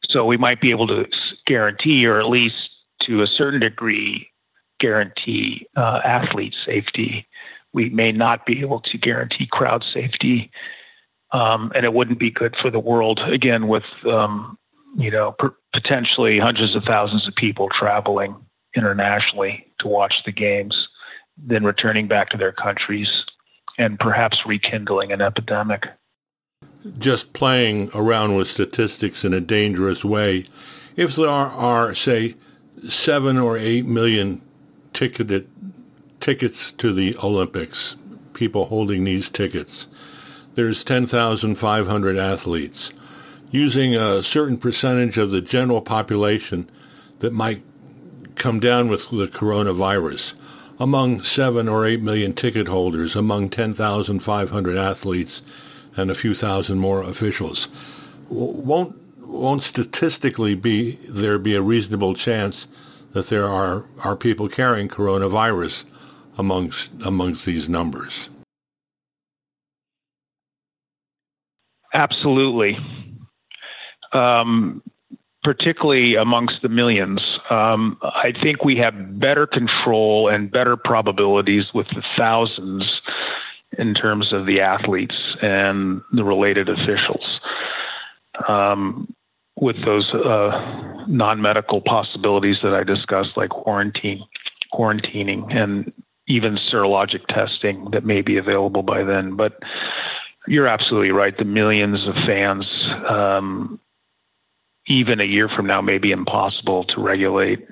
So 0.08 0.26
we 0.26 0.37
might 0.37 0.61
be 0.61 0.70
able 0.70 0.87
to 0.88 1.08
guarantee, 1.46 2.06
or 2.06 2.18
at 2.18 2.28
least 2.28 2.70
to 3.00 3.23
a 3.23 3.26
certain 3.26 3.61
degree, 3.61 4.30
guarantee 4.78 5.66
uh, 5.76 6.00
athlete 6.04 6.54
safety. 6.54 7.26
We 7.73 7.90
may 7.90 8.12
not 8.12 8.46
be 8.46 8.61
able 8.61 8.80
to 8.80 8.99
guarantee 8.99 9.46
crowd 9.46 9.85
safety, 9.85 10.50
um, 11.32 11.73
and 11.75 11.85
it 11.85 11.94
wouldn't 11.94 12.18
be 12.18 12.30
good 12.30 12.56
for 12.56 12.70
the 12.70 12.80
world. 12.80 13.20
Again, 13.20 13.68
with 13.68 13.85
um, 14.06 14.58
you 14.97 15.11
know, 15.11 15.33
per- 15.33 15.57
potentially 15.73 16.38
hundreds 16.38 16.75
of 16.75 16.85
thousands 16.85 17.29
of 17.29 17.35
people 17.35 17.69
traveling 17.69 18.35
internationally 18.75 19.71
to 19.79 19.88
watch 19.88 20.25
the 20.25 20.33
games, 20.33 20.88
then 21.37 21.65
returning 21.65 22.07
back 22.07 22.29
to 22.31 22.37
their 22.37 22.53
countries 22.53 23.25
and 23.79 24.00
perhaps 24.00 24.47
rekindling 24.47 25.12
an 25.12 25.21
epidemic. 25.21 25.88
just 26.99 27.33
playing 27.33 27.91
around 27.95 28.37
with 28.37 28.47
statistics 28.49 29.25
in 29.25 29.35
a 29.35 29.41
dangerous 29.41 30.05
way. 30.05 30.45
If 30.95 31.17
there 31.17 31.29
are, 31.29 31.95
say, 31.95 32.37
seven 32.88 33.38
or 33.38 33.59
eight 33.59 33.87
million 33.87 34.41
ticketed 34.93 35.49
tickets 36.21 36.71
to 36.73 36.93
the 36.93 37.17
Olympics, 37.23 37.97
people 38.35 38.67
holding 38.67 39.05
these 39.05 39.29
tickets, 39.29 39.88
there's 40.55 40.85
10,500 40.85 42.17
athletes. 42.17 42.93
Using 43.50 43.95
a 43.95 44.23
certain 44.23 44.59
percentage 44.59 45.19
of 45.19 45.31
the 45.31 45.41
general 45.41 45.81
population 45.81 46.69
that 47.21 47.33
might 47.33 47.62
come 48.35 48.61
down 48.61 48.88
with 48.88 49.11
the 49.11 49.29
coronavirus, 49.29 50.35
among 50.79 51.23
7 51.23 51.69
or 51.69 51.87
8 51.87 52.03
million 52.03 52.35
ticket 52.35 52.69
holders, 52.69 53.17
among 53.17 53.49
10,500 53.49 54.76
athletes, 54.76 55.43
and 55.97 56.11
a 56.11 56.15
few 56.15 56.35
thousand 56.35 56.79
more 56.79 57.03
officials. 57.03 57.69
Won't 58.29 58.97
won't 59.21 59.62
statistically 59.62 60.55
be 60.55 60.93
there 61.09 61.38
be 61.38 61.55
a 61.55 61.62
reasonable 61.62 62.15
chance 62.15 62.67
that 63.12 63.29
there 63.29 63.47
are 63.47 63.85
are 64.05 64.17
people 64.17 64.49
carrying 64.49 64.88
coronavirus 64.88 65.85
amongst 66.38 66.91
amongst 67.05 67.45
these 67.47 67.69
numbers? 67.69 68.29
Absolutely. 71.95 72.79
Um, 74.12 74.82
particularly 75.42 76.16
amongst 76.16 76.62
the 76.62 76.68
millions. 76.68 77.38
Um, 77.50 77.96
I 78.02 78.32
think 78.32 78.64
we 78.64 78.75
have 78.76 79.20
better 79.20 79.46
control 79.46 80.26
and 80.26 80.50
better 80.50 80.76
probabilities 80.76 81.72
with 81.72 81.86
the 81.90 82.02
thousands 82.02 83.00
in 83.78 83.94
terms 83.94 84.32
of 84.32 84.46
the 84.46 84.60
athletes 84.60 85.36
and 85.42 86.02
the 86.10 86.25
related 86.25 86.68
officials. 86.68 87.40
Um, 88.48 89.14
with 89.54 89.84
those 89.84 90.12
uh, 90.12 91.04
non-medical 91.06 91.80
possibilities 91.80 92.60
that 92.62 92.75
I 92.75 92.82
discussed, 92.82 93.36
like 93.36 93.50
quarantine, 93.50 94.25
quarantining, 94.75 95.46
and 95.54 95.92
even 96.26 96.56
serologic 96.56 97.26
testing 97.28 97.90
that 97.92 98.04
may 98.04 98.20
be 98.20 98.36
available 98.36 98.82
by 98.82 99.04
then. 99.04 99.36
But 99.36 99.62
you're 100.48 100.66
absolutely 100.66 101.12
right. 101.12 101.38
The 101.38 101.44
millions 101.44 102.06
of 102.06 102.16
fans, 102.16 102.88
um, 103.08 103.80
even 104.87 105.21
a 105.21 105.25
year 105.25 105.49
from 105.49 105.66
now, 105.66 105.81
may 105.81 105.99
be 105.99 106.12
impossible 106.12 106.85
to 106.85 107.00
regulate. 107.00 107.66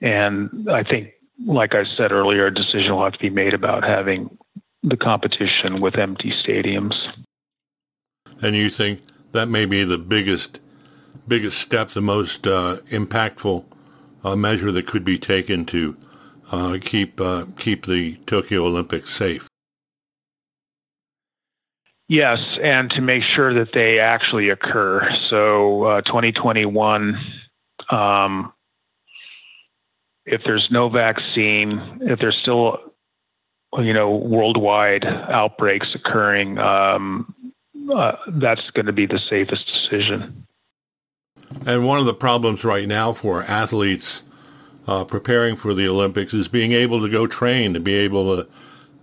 And 0.00 0.68
I 0.70 0.82
think, 0.82 1.12
like 1.44 1.74
I 1.74 1.84
said 1.84 2.12
earlier, 2.12 2.46
a 2.46 2.54
decision 2.54 2.94
will 2.94 3.04
have 3.04 3.14
to 3.14 3.18
be 3.18 3.30
made 3.30 3.54
about 3.54 3.84
having 3.84 4.36
the 4.82 4.96
competition 4.96 5.80
with 5.80 5.98
empty 5.98 6.30
stadiums. 6.30 7.08
And 8.42 8.56
you 8.56 8.70
think 8.70 9.00
that 9.32 9.46
may 9.46 9.66
be 9.66 9.84
the 9.84 9.98
biggest 9.98 10.60
biggest 11.28 11.58
step, 11.58 11.88
the 11.88 12.00
most 12.00 12.46
uh, 12.46 12.78
impactful 12.90 13.64
uh, 14.24 14.36
measure 14.36 14.72
that 14.72 14.86
could 14.86 15.04
be 15.04 15.18
taken 15.18 15.64
to 15.66 15.96
uh, 16.50 16.78
keep 16.80 17.20
uh, 17.20 17.44
keep 17.58 17.86
the 17.86 18.16
Tokyo 18.26 18.64
Olympics 18.64 19.14
safe. 19.14 19.49
Yes, 22.10 22.58
and 22.60 22.90
to 22.90 23.00
make 23.00 23.22
sure 23.22 23.54
that 23.54 23.72
they 23.72 24.00
actually 24.00 24.48
occur. 24.48 25.08
So 25.12 25.84
uh, 25.84 26.02
2021, 26.02 27.16
um, 27.90 28.52
if 30.26 30.42
there's 30.42 30.72
no 30.72 30.88
vaccine, 30.88 32.00
if 32.00 32.18
there's 32.18 32.36
still 32.36 32.80
you 33.78 33.92
know, 33.92 34.16
worldwide 34.16 35.06
outbreaks 35.06 35.94
occurring, 35.94 36.58
um, 36.58 37.32
uh, 37.94 38.16
that's 38.26 38.72
going 38.72 38.86
to 38.86 38.92
be 38.92 39.06
the 39.06 39.20
safest 39.20 39.68
decision. 39.68 40.48
And 41.64 41.86
one 41.86 42.00
of 42.00 42.06
the 42.06 42.14
problems 42.14 42.64
right 42.64 42.88
now 42.88 43.12
for 43.12 43.44
athletes 43.44 44.22
uh, 44.88 45.04
preparing 45.04 45.54
for 45.54 45.74
the 45.74 45.86
Olympics 45.86 46.34
is 46.34 46.48
being 46.48 46.72
able 46.72 47.00
to 47.02 47.08
go 47.08 47.28
train, 47.28 47.72
to 47.74 47.78
be 47.78 47.94
able 47.94 48.36
to 48.36 48.48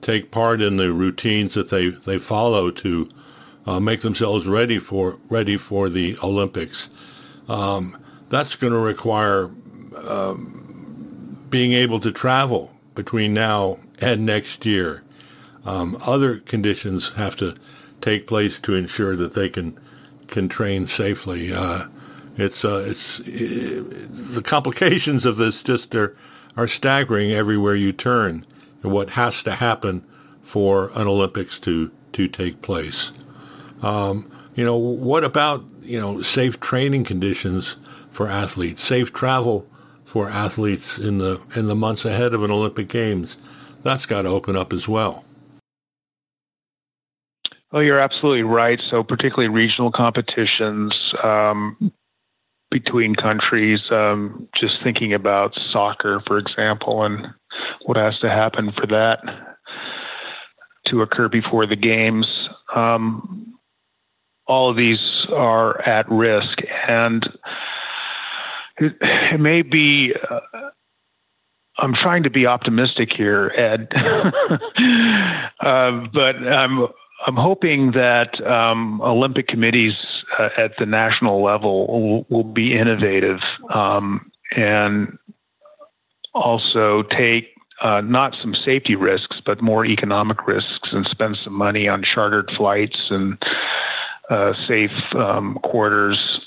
take 0.02 0.32
part 0.32 0.62
in 0.62 0.78
the 0.78 0.94
routines 0.94 1.54
that 1.56 1.70
they, 1.70 1.90
they 1.90 2.18
follow 2.18 2.72
to 2.72 3.10
uh, 3.66 3.80
make 3.80 4.02
themselves 4.02 4.46
ready 4.46 4.80
for 4.80 5.20
ready 5.30 5.58
for 5.58 5.90
the 5.90 6.18
Olympics. 6.24 6.90
Um, 7.50 7.98
that's 8.30 8.56
going 8.56 8.74
to 8.74 8.80
require 8.80 9.50
um, 10.08 11.38
being 11.50 11.74
able 11.74 12.00
to 12.00 12.12
travel 12.12 12.72
between 12.96 13.34
now 13.34 13.78
and 14.02 14.26
next 14.26 14.66
year. 14.66 15.04
Um, 15.66 15.98
other 16.06 16.38
conditions 16.38 17.10
have 17.14 17.36
to 17.38 17.56
take 18.00 18.28
place 18.28 18.60
to 18.62 18.74
ensure 18.74 19.16
that 19.16 19.34
they 19.34 19.50
can 19.50 19.78
can 20.28 20.50
train 20.50 20.88
safely. 20.88 21.54
Uh, 21.54 21.88
it's 22.38 22.64
uh, 22.64 22.86
it's 22.88 23.20
it, 23.26 24.34
the 24.34 24.42
complications 24.42 25.26
of 25.26 25.38
this 25.38 25.62
just 25.62 25.94
are 25.96 26.16
are 26.56 26.68
staggering 26.68 27.32
everywhere 27.32 27.76
you 27.76 27.92
turn. 27.92 28.46
What 28.88 29.12
has 29.12 29.43
to 29.43 29.52
happen 29.52 30.04
for 30.41 30.91
an 30.95 31.08
Olympics 31.08 31.60
to 31.60 31.91
to 32.13 32.28
take 32.28 32.62
place? 32.62 33.12
Um, 33.82 34.32
you 34.56 34.65
know, 34.65 34.78
what 34.78 35.23
about 35.23 35.63
you 35.82 36.00
know 36.00 36.21
safe 36.21 36.60
training 36.60 37.04
conditions 37.04 37.76
for 38.12 38.28
athletes, 38.28 38.84
safe 38.84 39.13
travel 39.13 39.67
for 40.06 40.30
athletes 40.30 40.97
in 40.97 41.17
the 41.17 41.41
in 41.56 41.67
the 41.67 41.76
months 41.76 42.06
ahead 42.06 42.34
of 42.34 42.43
an 42.43 42.52
Olympic 42.52 42.88
Games? 42.88 43.38
that's 43.88 44.06
got 44.06 44.23
to 44.23 44.30
open 44.30 44.56
up 44.56 44.73
as 44.73 44.88
well. 44.88 45.23
Oh, 47.71 47.80
you're 47.80 48.00
absolutely 48.00 48.43
right. 48.43 48.82
So 48.82 49.04
particularly 49.04 49.50
regional 49.50 49.91
competitions 49.91 51.13
um, 51.23 51.91
between 52.69 53.15
countries, 53.15 53.89
um, 53.91 54.47
just 54.53 54.82
thinking 54.82 55.13
about 55.13 55.56
soccer, 55.56 56.19
for 56.21 56.38
example, 56.38 57.03
and 57.03 57.34
what 57.86 57.97
has 57.97 58.19
to 58.19 58.30
happen 58.30 58.71
for 58.71 58.86
that 58.88 59.58
to 60.86 61.01
occur 61.01 61.30
before 61.30 61.65
the 61.65 61.75
games. 61.75 62.49
Um, 62.73 63.58
all 64.47 64.69
of 64.69 64.77
these 64.77 65.25
are 65.34 65.82
at 65.82 66.10
risk, 66.10 66.62
and 66.88 67.25
it, 68.77 68.95
it 69.01 69.39
may 69.39 69.62
be 69.62 70.13
uh, 70.30 70.39
I'm 71.80 71.93
trying 71.93 72.23
to 72.23 72.30
be 72.30 72.47
optimistic 72.47 73.13
here, 73.13 73.51
Ed, 73.56 73.89
uh, 75.60 76.08
but 76.12 76.47
I'm 76.47 76.88
I'm 77.25 77.36
hoping 77.36 77.91
that 77.91 78.45
um, 78.45 79.01
Olympic 79.01 79.47
committees 79.47 80.23
uh, 80.38 80.49
at 80.58 80.77
the 80.77 80.86
national 80.86 81.41
level 81.41 81.88
will, 81.88 82.25
will 82.30 82.43
be 82.43 82.73
innovative 82.73 83.43
um, 83.69 84.32
and 84.56 85.17
also 86.34 87.01
take 87.03 87.53
uh, 87.82 88.01
not 88.01 88.36
some 88.36 88.53
safety 88.53 88.95
risks, 88.95 89.41
but 89.41 89.62
more 89.62 89.86
economic 89.86 90.47
risks 90.47 90.93
and 90.93 91.08
spend 91.08 91.38
some 91.38 91.53
money 91.53 91.88
on 91.88 92.03
chartered 92.03 92.51
flights 92.51 93.12
and 93.12 93.43
uh, 94.30 94.53
safe 94.53 95.13
um, 95.15 95.56
quarters 95.56 96.39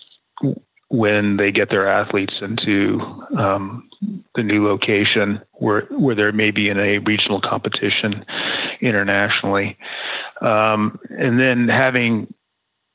when 0.88 1.36
they 1.36 1.52
get 1.52 1.70
their 1.70 1.86
athletes 1.86 2.42
into 2.42 3.00
um, 3.36 3.89
the 4.34 4.42
new 4.42 4.66
location 4.66 5.40
where 5.54 5.82
where 5.90 6.14
there 6.14 6.32
may 6.32 6.50
be 6.50 6.68
in 6.68 6.78
a 6.78 6.98
regional 7.00 7.40
competition 7.40 8.24
internationally, 8.80 9.76
um, 10.40 10.98
and 11.10 11.38
then 11.38 11.68
having 11.68 12.32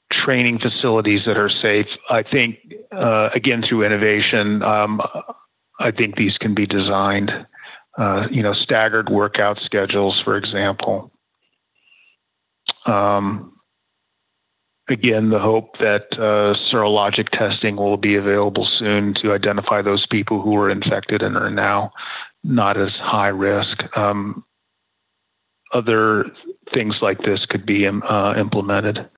training 0.10 0.58
facilities 0.60 1.26
that 1.26 1.38
are 1.38 1.50
safe. 1.50 1.98
I 2.10 2.24
think 2.24 2.58
uh, 2.92 3.30
again 3.34 3.62
through 3.62 3.84
innovation, 3.84 4.64
um, 4.64 5.02
I 5.80 5.92
think 5.92 6.16
these 6.16 6.38
can 6.38 6.54
be 6.54 6.66
designed. 6.66 7.46
Uh, 7.98 8.28
you 8.30 8.44
know, 8.44 8.52
staggered 8.52 9.10
workout 9.10 9.60
schedules, 9.60 10.20
for 10.20 10.36
example. 10.36 11.12
Um, 12.86 13.55
again, 14.88 15.30
the 15.30 15.40
hope 15.40 15.78
that 15.78 16.14
uh, 16.14 16.54
serologic 16.54 17.30
testing 17.30 17.76
will 17.76 17.98
be 17.98 18.16
available 18.16 18.66
soon 18.66 19.14
to 19.16 19.34
identify 19.34 19.82
those 19.82 20.06
people 20.06 20.42
who 20.42 20.56
are 20.58 20.70
infected 20.70 21.24
and 21.24 21.36
are 21.38 21.50
now 21.50 21.92
not 22.44 22.78
as 22.78 22.96
high 22.96 23.30
risk. 23.30 23.86
Um, 23.98 24.46
other 25.72 26.32
things 26.72 27.02
like 27.02 27.20
this 27.24 27.46
could 27.46 27.66
be 27.66 27.88
um, 27.88 28.04
uh, 28.08 28.36
implemented. 28.38 29.10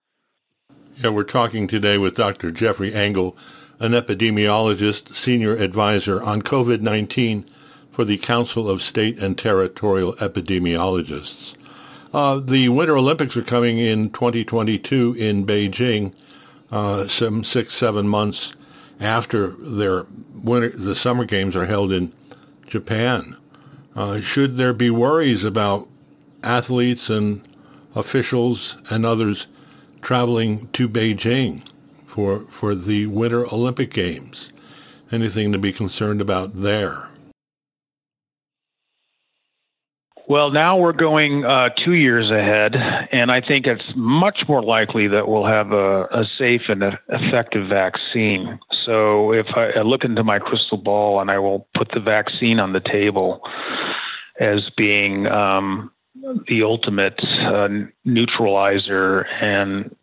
Yeah, 1.03 1.09
we're 1.09 1.23
talking 1.23 1.67
today 1.67 1.97
with 1.97 2.15
Dr. 2.15 2.51
Jeffrey 2.51 2.93
Engel, 2.93 3.37
an 3.79 3.91
epidemiologist, 3.91 5.13
senior 5.13 5.55
advisor 5.55 6.23
on 6.23 6.41
COVID-19 6.41 7.47
for 7.91 8.03
the 8.03 8.17
Council 8.17 8.69
of 8.69 8.81
State 8.81 9.19
and 9.19 9.37
Territorial 9.37 10.13
Epidemiologists. 10.13 11.55
Uh, 12.13 12.39
the 12.39 12.69
Winter 12.69 12.97
Olympics 12.97 13.35
are 13.35 13.41
coming 13.41 13.77
in 13.77 14.09
2022 14.11 15.15
in 15.17 15.45
Beijing, 15.45 16.13
uh, 16.71 17.07
some 17.07 17.43
six, 17.43 17.73
seven 17.73 18.07
months 18.07 18.53
after 18.99 19.47
their 19.47 20.05
winter, 20.33 20.69
the 20.69 20.95
summer 20.95 21.25
games 21.25 21.55
are 21.55 21.65
held 21.65 21.91
in 21.91 22.13
Japan. 22.65 23.37
Uh, 23.95 24.19
should 24.19 24.57
there 24.57 24.73
be 24.73 24.89
worries 24.89 25.43
about 25.43 25.87
athletes 26.43 27.09
and 27.09 27.47
officials 27.95 28.77
and 28.89 29.05
others 29.05 29.47
traveling 30.01 30.67
to 30.69 30.87
Beijing 30.87 31.63
for 32.05 32.41
for 32.49 32.75
the 32.75 33.07
Winter 33.07 33.45
Olympic 33.53 33.91
Games. 33.91 34.49
Anything 35.11 35.51
to 35.51 35.59
be 35.59 35.71
concerned 35.71 36.21
about 36.21 36.61
there? 36.61 37.09
Well, 40.29 40.51
now 40.51 40.75
we're 40.75 40.91
going 40.91 41.45
uh, 41.45 41.69
two 41.69 41.93
years 41.93 42.31
ahead, 42.31 42.75
and 43.13 43.31
I 43.31 43.39
think 43.39 43.65
it's 43.65 43.95
much 43.95 44.45
more 44.49 44.61
likely 44.61 45.07
that 45.07 45.29
we'll 45.29 45.45
have 45.45 45.71
a, 45.71 46.09
a 46.11 46.25
safe 46.25 46.67
and 46.67 46.83
a 46.83 46.99
effective 47.07 47.67
vaccine. 47.67 48.59
So 48.73 49.31
if 49.31 49.55
I, 49.55 49.69
I 49.69 49.81
look 49.83 50.03
into 50.03 50.25
my 50.25 50.37
crystal 50.37 50.77
ball 50.77 51.21
and 51.21 51.31
I 51.31 51.39
will 51.39 51.69
put 51.73 51.93
the 51.93 52.01
vaccine 52.01 52.59
on 52.59 52.73
the 52.73 52.81
table 52.81 53.41
as 54.37 54.69
being 54.69 55.27
um, 55.27 55.93
the 56.47 56.61
ultimate 56.61 57.23
uh, 57.43 57.69
neutralizer 58.03 59.27
and 59.39 59.95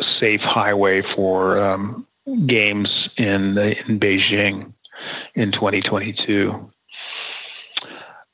safe 0.00 0.40
highway 0.40 1.02
for 1.02 1.60
um, 1.60 2.06
games 2.46 3.10
in, 3.18 3.58
in 3.58 4.00
Beijing 4.00 4.72
in 5.34 5.52
2022. 5.52 6.72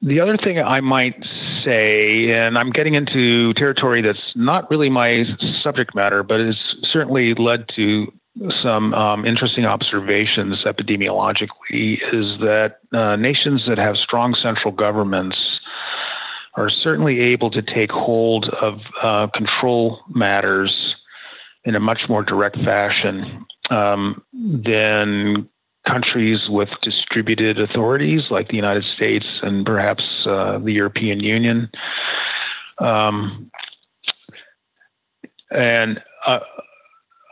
The 0.05 0.19
other 0.19 0.37
thing 0.37 0.59
I 0.59 0.81
might 0.81 1.25
say, 1.63 2.33
and 2.33 2.59
I'm 2.59 2.71
getting 2.71 2.95
into 2.95 3.55
territory 3.55 4.01
that's 4.01 4.35
not 4.35 4.69
really 4.69 4.91
my 4.91 5.25
subject 5.63 5.95
matter, 5.95 6.25
but 6.25 6.41
has 6.41 6.75
certainly 6.83 7.35
led 7.35 7.69
to 7.69 8.13
some 8.51 8.95
um, 8.95 9.25
interesting 9.25 9.65
observations 9.65 10.65
epidemiologically, 10.65 12.03
is 12.13 12.39
that 12.39 12.81
uh, 12.93 13.15
nations 13.15 13.67
that 13.67 13.79
have 13.79 13.97
strong 13.97 14.35
central 14.35 14.73
governments 14.73 15.61
are 16.55 16.69
certainly 16.69 17.21
able 17.21 17.51
to 17.51 17.63
take 17.63 17.93
hold 17.93 18.49
of 18.49 18.83
uh, 19.03 19.29
control 19.29 20.01
matters 20.09 20.97
in 21.65 21.77
a 21.77 21.81
much 21.81 22.09
more 22.09 22.25
direct 22.25 22.57
fashion 22.57 23.47
um, 23.71 24.21
than 24.33 25.49
countries 25.85 26.49
with 26.49 26.71
distributed 26.81 27.59
authorities 27.59 28.31
like 28.31 28.49
the 28.49 28.57
United 28.57 28.85
States 28.85 29.41
and 29.43 29.67
perhaps 29.67 30.27
uh, 30.27 30.59
the 30.59 30.73
European 30.73 31.21
Union. 31.21 31.71
Um, 32.79 33.51
and 35.51 36.03
uh, 36.27 36.41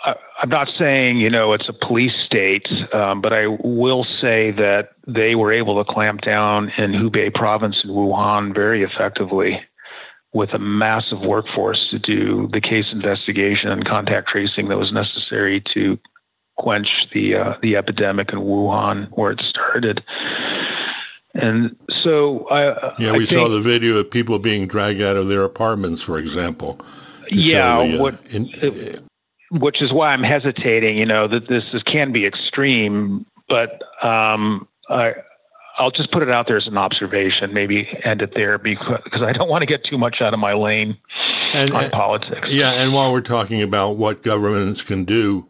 I, 0.05 0.17
am 0.43 0.49
not 0.49 0.69
saying, 0.69 1.19
you 1.19 1.31
know, 1.31 1.53
it's 1.53 1.69
a 1.69 1.73
police 1.73 2.17
state, 2.17 2.69
um, 2.95 3.21
but 3.21 3.33
I 3.33 3.47
will 3.47 4.05
say 4.05 4.51
that 4.53 4.93
they 5.07 5.35
were 5.35 5.53
able 5.53 5.83
to 5.83 5.91
clamp 5.91 6.23
down 6.23 6.71
in 6.77 6.93
Hubei 6.93 7.33
province 7.33 7.85
in 7.85 7.91
Wuhan 7.91 8.55
very 8.55 8.83
effectively 8.83 9.63
with 10.33 10.55
a 10.55 10.59
massive 10.59 11.21
workforce 11.21 11.91
to 11.91 11.99
do 11.99 12.47
the 12.49 12.61
case 12.61 12.93
investigation 12.93 13.71
and 13.71 13.85
contact 13.85 14.29
tracing 14.29 14.69
that 14.69 14.79
was 14.79 14.93
necessary 14.93 15.61
to 15.61 15.99
quench 16.61 17.09
the 17.11 17.35
uh, 17.35 17.55
the 17.63 17.77
epidemic 17.77 18.33
in 18.33 18.41
Wuhan 18.41 19.09
where 19.13 19.33
it 19.33 19.41
started. 19.41 20.05
And 21.35 21.75
so 21.89 22.47
I 22.51 22.95
yeah, 22.99 23.13
we 23.13 23.23
I 23.23 23.25
saw 23.25 23.49
the 23.49 23.61
video 23.61 23.97
of 23.97 24.11
people 24.11 24.39
being 24.39 24.67
dragged 24.67 25.01
out 25.01 25.17
of 25.17 25.29
their 25.29 25.45
apartments, 25.45 26.03
for 26.03 26.19
example. 26.19 26.79
Yeah, 27.31 27.79
the, 27.87 28.03
uh, 28.03 28.17
in, 28.31 28.51
it, 28.55 29.03
which 29.51 29.81
is 29.81 29.93
why 29.93 30.13
I'm 30.13 30.23
hesitating. 30.23 30.99
You 30.99 31.07
know 31.07 31.27
that 31.29 31.49
this 31.49 31.73
is, 31.73 31.83
can 31.83 32.13
be 32.13 32.27
extreme, 32.27 33.25
but 33.49 33.83
um, 34.03 34.69
I. 34.89 35.15
I'll 35.79 35.91
just 35.91 36.11
put 36.11 36.23
it 36.23 36.29
out 36.29 36.47
there 36.47 36.59
as 36.59 36.67
an 36.67 36.77
observation, 36.77 37.55
maybe 37.55 37.89
end 38.05 38.21
it 38.21 38.35
there 38.35 38.59
because, 38.59 39.01
because 39.03 39.23
I 39.23 39.33
don't 39.33 39.49
want 39.49 39.63
to 39.63 39.67
get 39.67 39.83
too 39.83 39.97
much 39.97 40.21
out 40.21 40.35
of 40.35 40.41
my 40.41 40.53
lane 40.53 40.95
and, 41.55 41.73
on 41.73 41.85
and, 41.85 41.93
politics. 41.93 42.53
Yeah, 42.53 42.73
and 42.73 42.93
while 42.93 43.13
we're 43.13 43.23
talking 43.23 43.63
about 43.63 43.97
what 43.97 44.23
governments 44.23 44.83
can 44.83 45.07
do, 45.07 45.47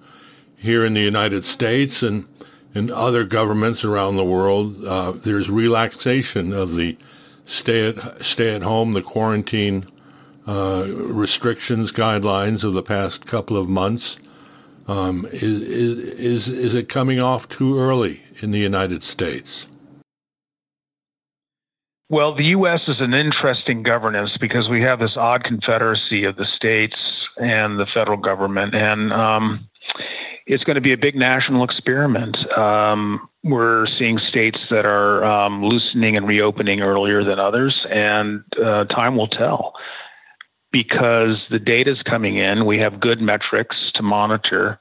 here 0.61 0.85
in 0.85 0.93
the 0.95 1.01
United 1.01 1.45
States 1.45 2.03
and 2.03 2.27
in 2.75 2.91
other 2.91 3.25
governments 3.25 3.83
around 3.83 4.17
the 4.17 4.25
world, 4.25 4.85
uh, 4.85 5.13
there's 5.13 5.49
relaxation 5.51 6.53
of 6.53 6.77
the 6.77 6.97
stay 7.47 7.89
at 7.89 8.23
stay 8.23 8.55
at 8.55 8.63
home, 8.63 8.93
the 8.93 9.03
quarantine 9.03 9.87
uh, 10.47 10.87
restrictions 10.89 11.93
guidelines 11.93 12.63
of 12.63 12.75
the 12.75 12.83
past 12.83 13.27
couple 13.27 13.57
of 13.57 13.69
months. 13.69 14.19
Um, 14.87 15.27
is, 15.33 15.43
is 15.43 16.49
is 16.49 16.75
it 16.75 16.89
coming 16.89 17.21
off 17.21 17.49
too 17.49 17.79
early 17.79 18.23
in 18.41 18.51
the 18.51 18.59
United 18.59 19.03
States? 19.03 19.67
Well, 22.11 22.33
the 22.33 22.47
U.S. 22.47 22.89
is 22.89 23.01
an 23.01 23.15
interesting 23.15 23.85
governance 23.85 24.37
because 24.37 24.69
we 24.69 24.81
have 24.83 24.99
this 24.99 25.17
odd 25.17 25.45
confederacy 25.45 26.25
of 26.25 26.35
the 26.37 26.45
states 26.45 27.29
and 27.39 27.79
the 27.79 27.87
federal 27.87 28.17
government, 28.17 28.75
and 28.75 29.13
um, 29.13 29.70
it's 30.47 30.65
going 30.65 30.75
to 30.75 30.81
be 30.81 30.93
a 30.93 30.99
big 30.99 31.17
national 31.17 31.63
experiment. 31.63 32.51
Um, 32.59 33.29
we're 33.43 33.87
seeing 33.87 34.19
states 34.19 34.69
that 34.69 34.85
are 34.85 35.25
um, 35.25 35.63
loosening 35.65 36.17
and 36.17 36.27
reopening 36.27 36.81
earlier 36.81 37.23
than 37.23 37.39
others, 37.39 37.87
and 37.89 38.43
uh, 38.59 38.85
time 38.87 39.17
will 39.17 39.29
tell. 39.29 39.75
Because 40.73 41.47
the 41.51 41.59
data 41.59 41.91
is 41.91 42.03
coming 42.03 42.37
in, 42.37 42.65
we 42.65 42.79
have 42.79 43.01
good 43.01 43.21
metrics 43.21 43.91
to 43.93 44.03
monitor, 44.03 44.79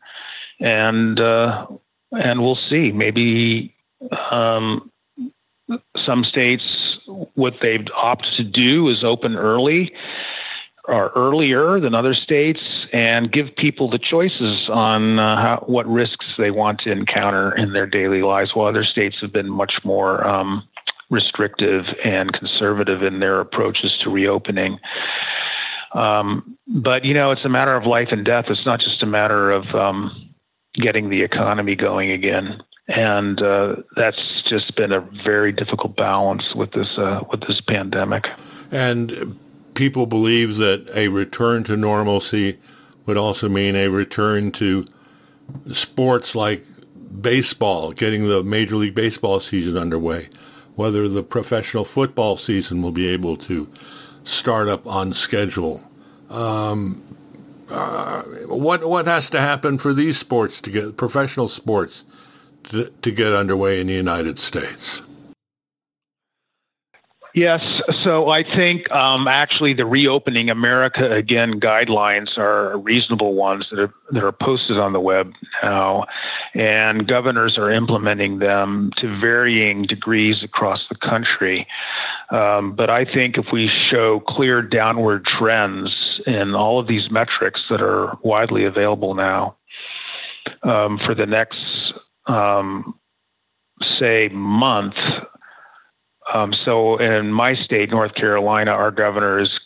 and 0.59 1.19
uh, 1.19 1.65
and 2.11 2.41
we'll 2.41 2.55
see. 2.55 2.91
Maybe 2.91 3.75
um, 4.29 4.91
some 5.95 6.23
states, 6.23 6.99
what 7.33 7.61
they've 7.61 7.87
opted 7.95 8.33
to 8.33 8.43
do 8.43 8.87
is 8.89 9.03
open 9.03 9.35
early 9.35 9.93
or 10.85 11.11
earlier 11.15 11.79
than 11.79 11.93
other 11.93 12.13
states 12.13 12.78
and 12.93 13.31
give 13.31 13.55
people 13.55 13.87
the 13.87 13.99
choices 13.99 14.69
on 14.69 15.19
uh, 15.19 15.35
how, 15.35 15.63
what 15.67 15.87
risks 15.87 16.35
they 16.37 16.51
want 16.51 16.79
to 16.79 16.91
encounter 16.91 17.55
in 17.55 17.73
their 17.73 17.87
daily 17.87 18.21
lives, 18.21 18.55
while 18.55 18.67
other 18.67 18.83
states 18.83 19.19
have 19.21 19.31
been 19.31 19.49
much 19.49 19.83
more 19.85 20.25
um, 20.27 20.63
restrictive 21.09 21.97
and 22.03 22.33
conservative 22.33 23.03
in 23.03 23.19
their 23.19 23.39
approaches 23.39 23.97
to 23.97 24.09
reopening. 24.09 24.79
Um, 25.93 26.57
but, 26.67 27.03
you 27.03 27.13
know, 27.13 27.31
it's 27.31 27.45
a 27.45 27.49
matter 27.49 27.75
of 27.75 27.85
life 27.85 28.11
and 28.11 28.23
death. 28.23 28.49
It's 28.49 28.65
not 28.65 28.79
just 28.79 29.01
a 29.01 29.07
matter 29.07 29.51
of 29.51 29.73
um, 29.73 30.29
getting 30.73 31.09
the 31.09 31.23
economy 31.23 31.75
going 31.75 32.11
again. 32.11 32.61
And 32.87 33.41
uh, 33.41 33.77
that's 33.95 34.41
just 34.41 34.75
been 34.75 34.91
a 34.91 35.01
very 35.01 35.51
difficult 35.51 35.95
balance 35.95 36.55
with 36.55 36.71
this 36.71 36.97
uh, 36.97 37.23
with 37.29 37.41
this 37.41 37.61
pandemic. 37.61 38.29
And 38.71 39.37
people 39.75 40.07
believe 40.07 40.57
that 40.57 40.89
a 40.95 41.07
return 41.09 41.63
to 41.65 41.77
normalcy 41.77 42.57
would 43.09 43.17
also 43.17 43.49
mean 43.49 43.75
a 43.75 43.87
return 43.87 44.51
to 44.51 44.85
sports 45.71 46.35
like 46.35 46.63
baseball, 47.21 47.91
getting 47.91 48.27
the 48.27 48.43
Major 48.43 48.75
League 48.75 48.93
Baseball 48.93 49.39
season 49.39 49.75
underway, 49.75 50.29
whether 50.75 51.09
the 51.09 51.23
professional 51.23 51.83
football 51.83 52.37
season 52.37 52.83
will 52.83 52.91
be 52.91 53.07
able 53.07 53.35
to 53.37 53.67
start 54.25 54.69
up 54.69 54.85
on 54.85 55.13
schedule. 55.13 55.83
Um, 56.29 57.01
uh, 57.71 58.21
what 58.45 58.87
what 58.87 59.07
has 59.07 59.31
to 59.31 59.41
happen 59.41 59.79
for 59.79 59.91
these 59.91 60.19
sports 60.19 60.61
to 60.61 60.69
get 60.69 60.95
professional 60.95 61.49
sports 61.49 62.03
to, 62.65 62.91
to 63.01 63.11
get 63.11 63.33
underway 63.33 63.81
in 63.81 63.87
the 63.87 63.93
United 63.93 64.37
States? 64.37 65.01
Yes, 67.39 67.81
so 68.03 68.31
I 68.31 68.43
think 68.43 68.91
um, 68.91 69.25
actually 69.25 69.71
the 69.71 69.85
reopening 69.85 70.49
America 70.49 71.09
again 71.09 71.57
guidelines 71.57 72.37
are 72.37 72.77
reasonable 72.77 73.33
ones 73.33 73.69
that 73.69 73.79
are 73.79 73.93
that 74.11 74.25
are 74.25 74.33
posted 74.33 74.77
on 74.77 74.91
the 74.91 74.99
web 74.99 75.33
now, 75.63 76.03
and 76.53 77.07
governors 77.07 77.57
are 77.57 77.71
implementing 77.71 78.39
them 78.39 78.91
to 78.97 79.07
varying 79.21 79.83
degrees 79.83 80.43
across 80.43 80.89
the 80.89 80.95
country. 80.95 81.65
Um, 82.29 82.73
but 82.73 82.89
I 82.89 83.05
think 83.05 83.37
if 83.37 83.53
we 83.53 83.67
show 83.67 84.19
clear 84.19 84.61
downward 84.61 85.23
trends 85.23 86.19
in 86.27 86.53
all 86.55 86.77
of 86.77 86.87
these 86.87 87.09
metrics 87.09 87.69
that 87.69 87.81
are 87.81 88.17
widely 88.21 88.65
available 88.65 89.15
now 89.15 89.55
um, 90.63 90.97
for 90.97 91.13
the 91.15 91.25
next 91.25 91.93
um, 92.25 92.99
say 93.81 94.27
month 94.33 94.97
um, 96.33 96.53
so 96.53 96.97
in 96.97 97.31
my 97.31 97.53
state, 97.53 97.91
North 97.91 98.15
Carolina, 98.15 98.71
our 98.71 98.91
governor 98.91 99.39
is 99.39 99.59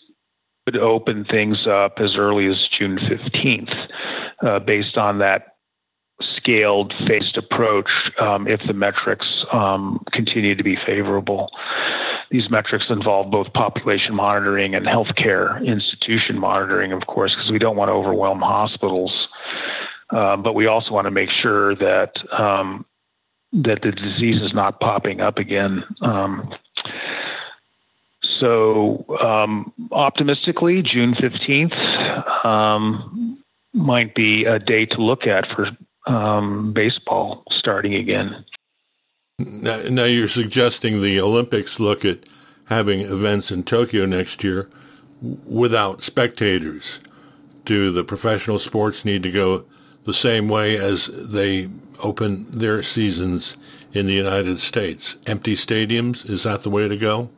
could 0.66 0.78
open 0.78 1.26
things 1.26 1.68
up 1.68 2.00
as 2.00 2.16
early 2.16 2.46
as 2.46 2.68
June 2.70 2.98
15th 2.98 3.90
uh, 4.42 4.60
based 4.60 4.98
on 4.98 5.18
that 5.18 5.58
scaled 6.22 6.94
phased 6.94 7.38
approach 7.38 8.12
um, 8.20 8.48
if 8.48 8.64
the 8.64 8.74
metrics 8.74 9.46
um, 9.52 10.02
continue 10.12 10.56
to 10.56 10.64
be 10.64 10.76
favorable. 10.76 11.52
These 12.30 12.50
metrics 12.50 12.90
involve 12.90 13.30
both 13.30 13.52
population 13.54 14.16
monitoring 14.16 14.74
and 14.74 14.86
healthcare 14.86 15.64
institution 15.66 16.40
monitoring, 16.40 16.92
of 16.94 17.08
course, 17.08 17.36
because 17.36 17.52
we 17.52 17.60
don't 17.60 17.76
want 17.76 17.90
to 17.90 17.94
overwhelm 17.94 18.42
hospitals. 18.42 19.28
Uh, 20.12 20.38
but 20.38 20.56
we 20.56 20.68
also 20.68 20.94
want 20.94 21.06
to 21.06 21.12
make 21.12 21.30
sure 21.30 21.76
that 21.76 22.24
um, 22.40 22.86
that 23.54 23.82
the 23.82 23.92
disease 23.92 24.42
is 24.42 24.54
not 24.54 24.80
popping 24.80 25.22
up 25.22 25.38
again. 25.38 25.84
Um, 26.02 26.54
so 28.22 29.06
um, 29.22 29.72
optimistically, 29.92 30.82
June 30.82 31.14
15th, 31.14 32.46
um, 32.46 33.38
might 33.74 34.16
be 34.16 34.46
a 34.46 34.60
day 34.60 34.86
to 34.88 35.02
look 35.02 35.28
at 35.28 35.46
for 35.46 35.70
um, 36.08 36.74
baseball 36.74 37.44
starting 37.50 37.94
again. 37.94 38.44
Now, 39.40 39.78
now, 39.90 40.04
you're 40.04 40.28
suggesting 40.28 41.02
the 41.02 41.20
Olympics 41.20 41.80
look 41.80 42.06
at 42.06 42.20
having 42.66 43.02
events 43.02 43.52
in 43.52 43.64
Tokyo 43.64 44.06
next 44.06 44.44
year 44.44 44.70
without 45.46 46.04
spectators. 46.04 47.00
Do 47.66 47.92
the 47.92 48.04
professional 48.04 48.60
sports 48.60 49.06
need 49.06 49.24
to 49.24 49.32
go 49.32 49.66
the 50.04 50.14
same 50.14 50.50
way 50.50 50.78
as 50.78 51.08
they 51.08 51.70
open 52.02 52.46
their 52.58 52.84
seasons 52.84 53.56
in 53.94 54.08
the 54.08 54.14
United 54.14 54.60
States? 54.60 55.16
Empty 55.26 55.56
stadiums, 55.56 56.30
is 56.30 56.44
that 56.44 56.64
the 56.64 56.70
way 56.70 56.88
to 56.88 56.98
go? 56.98 57.30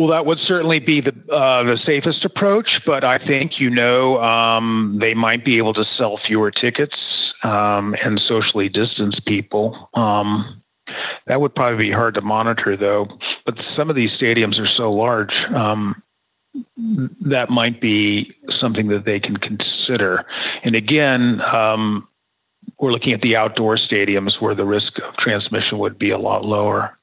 Well, 0.00 0.08
that 0.08 0.24
would 0.24 0.38
certainly 0.38 0.78
be 0.78 1.02
the 1.02 1.14
uh, 1.30 1.62
the 1.62 1.76
safest 1.76 2.24
approach, 2.24 2.82
but 2.86 3.04
I 3.04 3.18
think 3.18 3.60
you 3.60 3.68
know 3.68 4.18
um, 4.22 4.96
they 4.98 5.12
might 5.12 5.44
be 5.44 5.58
able 5.58 5.74
to 5.74 5.84
sell 5.84 6.16
fewer 6.16 6.50
tickets 6.50 7.34
um, 7.42 7.94
and 8.02 8.18
socially 8.18 8.70
distance 8.70 9.20
people. 9.20 9.90
Um, 9.92 10.62
that 11.26 11.42
would 11.42 11.54
probably 11.54 11.88
be 11.88 11.90
hard 11.90 12.14
to 12.14 12.22
monitor, 12.22 12.76
though. 12.76 13.08
But 13.44 13.60
some 13.76 13.90
of 13.90 13.96
these 13.96 14.16
stadiums 14.16 14.58
are 14.58 14.66
so 14.66 14.90
large 14.90 15.44
um, 15.50 16.02
that 17.20 17.50
might 17.50 17.80
be 17.80 18.34
something 18.48 18.88
that 18.88 19.04
they 19.04 19.20
can 19.20 19.36
consider. 19.36 20.24
And 20.62 20.74
again, 20.74 21.42
um, 21.42 22.08
we're 22.78 22.92
looking 22.92 23.12
at 23.12 23.22
the 23.22 23.36
outdoor 23.36 23.76
stadiums 23.76 24.40
where 24.40 24.54
the 24.54 24.64
risk 24.64 24.98
of 24.98 25.16
transmission 25.16 25.78
would 25.78 25.98
be 25.98 26.10
a 26.10 26.18
lot 26.18 26.44
lower. 26.44 26.96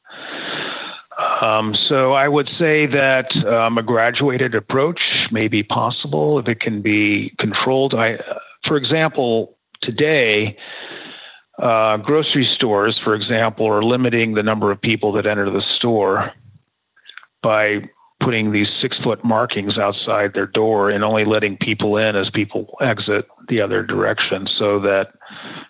Um, 1.41 1.73
so 1.73 2.13
I 2.13 2.27
would 2.27 2.49
say 2.49 2.85
that 2.87 3.35
um, 3.45 3.77
a 3.77 3.83
graduated 3.83 4.55
approach 4.55 5.29
may 5.31 5.47
be 5.47 5.63
possible 5.63 6.39
if 6.39 6.47
it 6.47 6.59
can 6.59 6.81
be 6.81 7.33
controlled. 7.37 7.93
I, 7.93 8.19
for 8.63 8.77
example, 8.77 9.57
today, 9.81 10.57
uh, 11.59 11.97
grocery 11.97 12.45
stores, 12.45 12.99
for 12.99 13.15
example, 13.15 13.65
are 13.65 13.83
limiting 13.83 14.33
the 14.33 14.43
number 14.43 14.71
of 14.71 14.79
people 14.79 15.11
that 15.13 15.25
enter 15.25 15.49
the 15.49 15.61
store 15.61 16.33
by 17.41 17.89
putting 18.19 18.51
these 18.51 18.69
six-foot 18.69 19.23
markings 19.23 19.77
outside 19.77 20.33
their 20.33 20.47
door 20.47 20.89
and 20.89 21.03
only 21.03 21.23
letting 21.23 21.55
people 21.55 21.97
in 21.97 22.15
as 22.15 22.29
people 22.29 22.75
exit 22.81 23.27
the 23.47 23.61
other 23.61 23.83
direction 23.83 24.47
so 24.47 24.79
that 24.79 25.13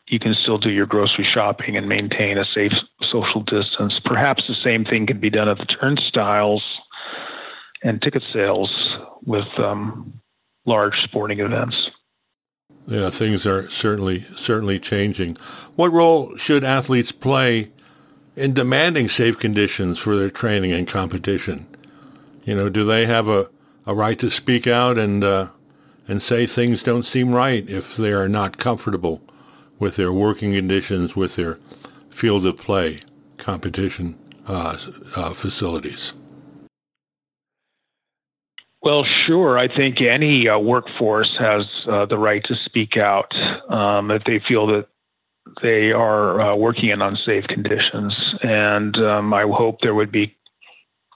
you 0.07 0.17
can 0.17 0.33
still 0.33 0.57
do 0.57 0.71
your 0.71 0.85
grocery 0.85 1.25
shopping 1.25 1.75
and 1.75 1.89
maintain 1.89 2.37
a 2.37 2.45
safe 2.45 2.73
social 3.01 3.41
distance. 3.41 3.99
Perhaps 3.99 4.47
the 4.47 4.53
same 4.53 4.85
thing 4.85 5.05
can 5.05 5.19
be 5.19 5.29
done 5.29 5.49
at 5.49 5.59
the 5.59 5.65
turnstiles 5.65 6.79
and 7.83 8.01
ticket 8.01 8.23
sales 8.23 8.97
with 9.25 9.59
um, 9.59 10.19
large 10.65 11.01
sporting 11.01 11.39
events. 11.39 11.91
Yeah, 12.87 13.09
things 13.09 13.45
are 13.45 13.69
certainly 13.69 14.25
certainly 14.37 14.79
changing. 14.79 15.35
What 15.75 15.91
role 15.91 16.37
should 16.37 16.63
athletes 16.63 17.11
play 17.11 17.71
in 18.37 18.53
demanding 18.53 19.09
safe 19.09 19.37
conditions 19.37 19.99
for 19.99 20.15
their 20.15 20.29
training 20.29 20.71
and 20.71 20.87
competition? 20.87 21.67
You 22.47 22.55
know, 22.55 22.69
do 22.69 22.85
they 22.85 23.05
have 23.05 23.27
a, 23.27 23.49
a 23.85 23.93
right 23.93 24.17
to 24.19 24.29
speak 24.29 24.67
out 24.67 24.97
and 24.97 25.21
uh, 25.21 25.49
and 26.07 26.21
say 26.23 26.45
things 26.45 26.81
don't 26.81 27.03
seem 27.03 27.33
right 27.33 27.69
if 27.69 27.97
they 27.97 28.13
are 28.13 28.29
not 28.29 28.57
comfortable 28.57 29.21
with 29.79 29.97
their 29.97 30.13
working 30.13 30.53
conditions, 30.53 31.13
with 31.13 31.35
their 31.35 31.59
field 32.09 32.45
of 32.45 32.57
play, 32.57 33.01
competition 33.37 34.17
uh, 34.47 34.77
uh, 35.17 35.33
facilities? 35.33 36.13
Well, 38.81 39.03
sure. 39.03 39.57
I 39.57 39.67
think 39.67 39.99
any 39.99 40.47
uh, 40.47 40.57
workforce 40.57 41.35
has 41.35 41.67
uh, 41.85 42.05
the 42.05 42.17
right 42.17 42.45
to 42.45 42.55
speak 42.55 42.95
out 42.95 43.35
um, 43.69 44.09
if 44.09 44.23
they 44.23 44.39
feel 44.39 44.67
that 44.67 44.87
they 45.61 45.91
are 45.91 46.39
uh, 46.39 46.55
working 46.55 46.91
in 46.91 47.01
unsafe 47.01 47.47
conditions. 47.47 48.35
And 48.41 48.97
um, 48.99 49.33
I 49.33 49.41
hope 49.41 49.81
there 49.81 49.95
would 49.95 50.13
be 50.13 50.37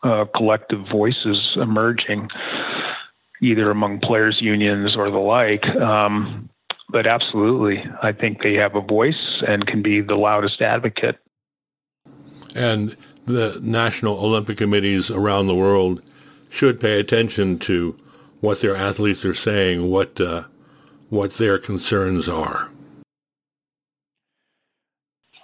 uh, 0.04 0.26
collective 0.26 0.88
voices 0.88 1.58
emerging, 1.58 2.30
either 3.42 3.72
among 3.72 4.00
players' 4.00 4.42
unions 4.42 4.96
or 4.96 5.10
the 5.10 5.20
like. 5.20 5.68
Um, 5.76 6.50
but 6.90 7.08
absolutely, 7.08 7.88
I 8.02 8.12
think 8.12 8.42
they 8.42 8.56
have 8.56 8.76
a 8.76 8.82
voice 8.82 9.42
and 9.48 9.66
can 9.66 9.82
be 9.82 10.02
the 10.02 10.18
loudest 10.18 10.62
advocate. 10.62 11.18
And 12.54 12.98
the 13.26 13.60
national 13.62 14.18
Olympic 14.18 14.58
committees 14.58 15.10
around 15.10 15.48
the 15.48 15.56
world 15.56 16.02
should 16.50 16.82
pay 16.82 17.00
attention 17.00 17.60
to 17.60 17.98
what 18.42 18.60
their 18.60 18.76
athletes 18.76 19.24
are 19.24 19.34
saying, 19.34 19.90
what 19.90 20.20
uh, 20.20 20.44
what 21.10 21.36
their 21.36 21.58
concerns 21.58 22.28
are. 22.28 22.71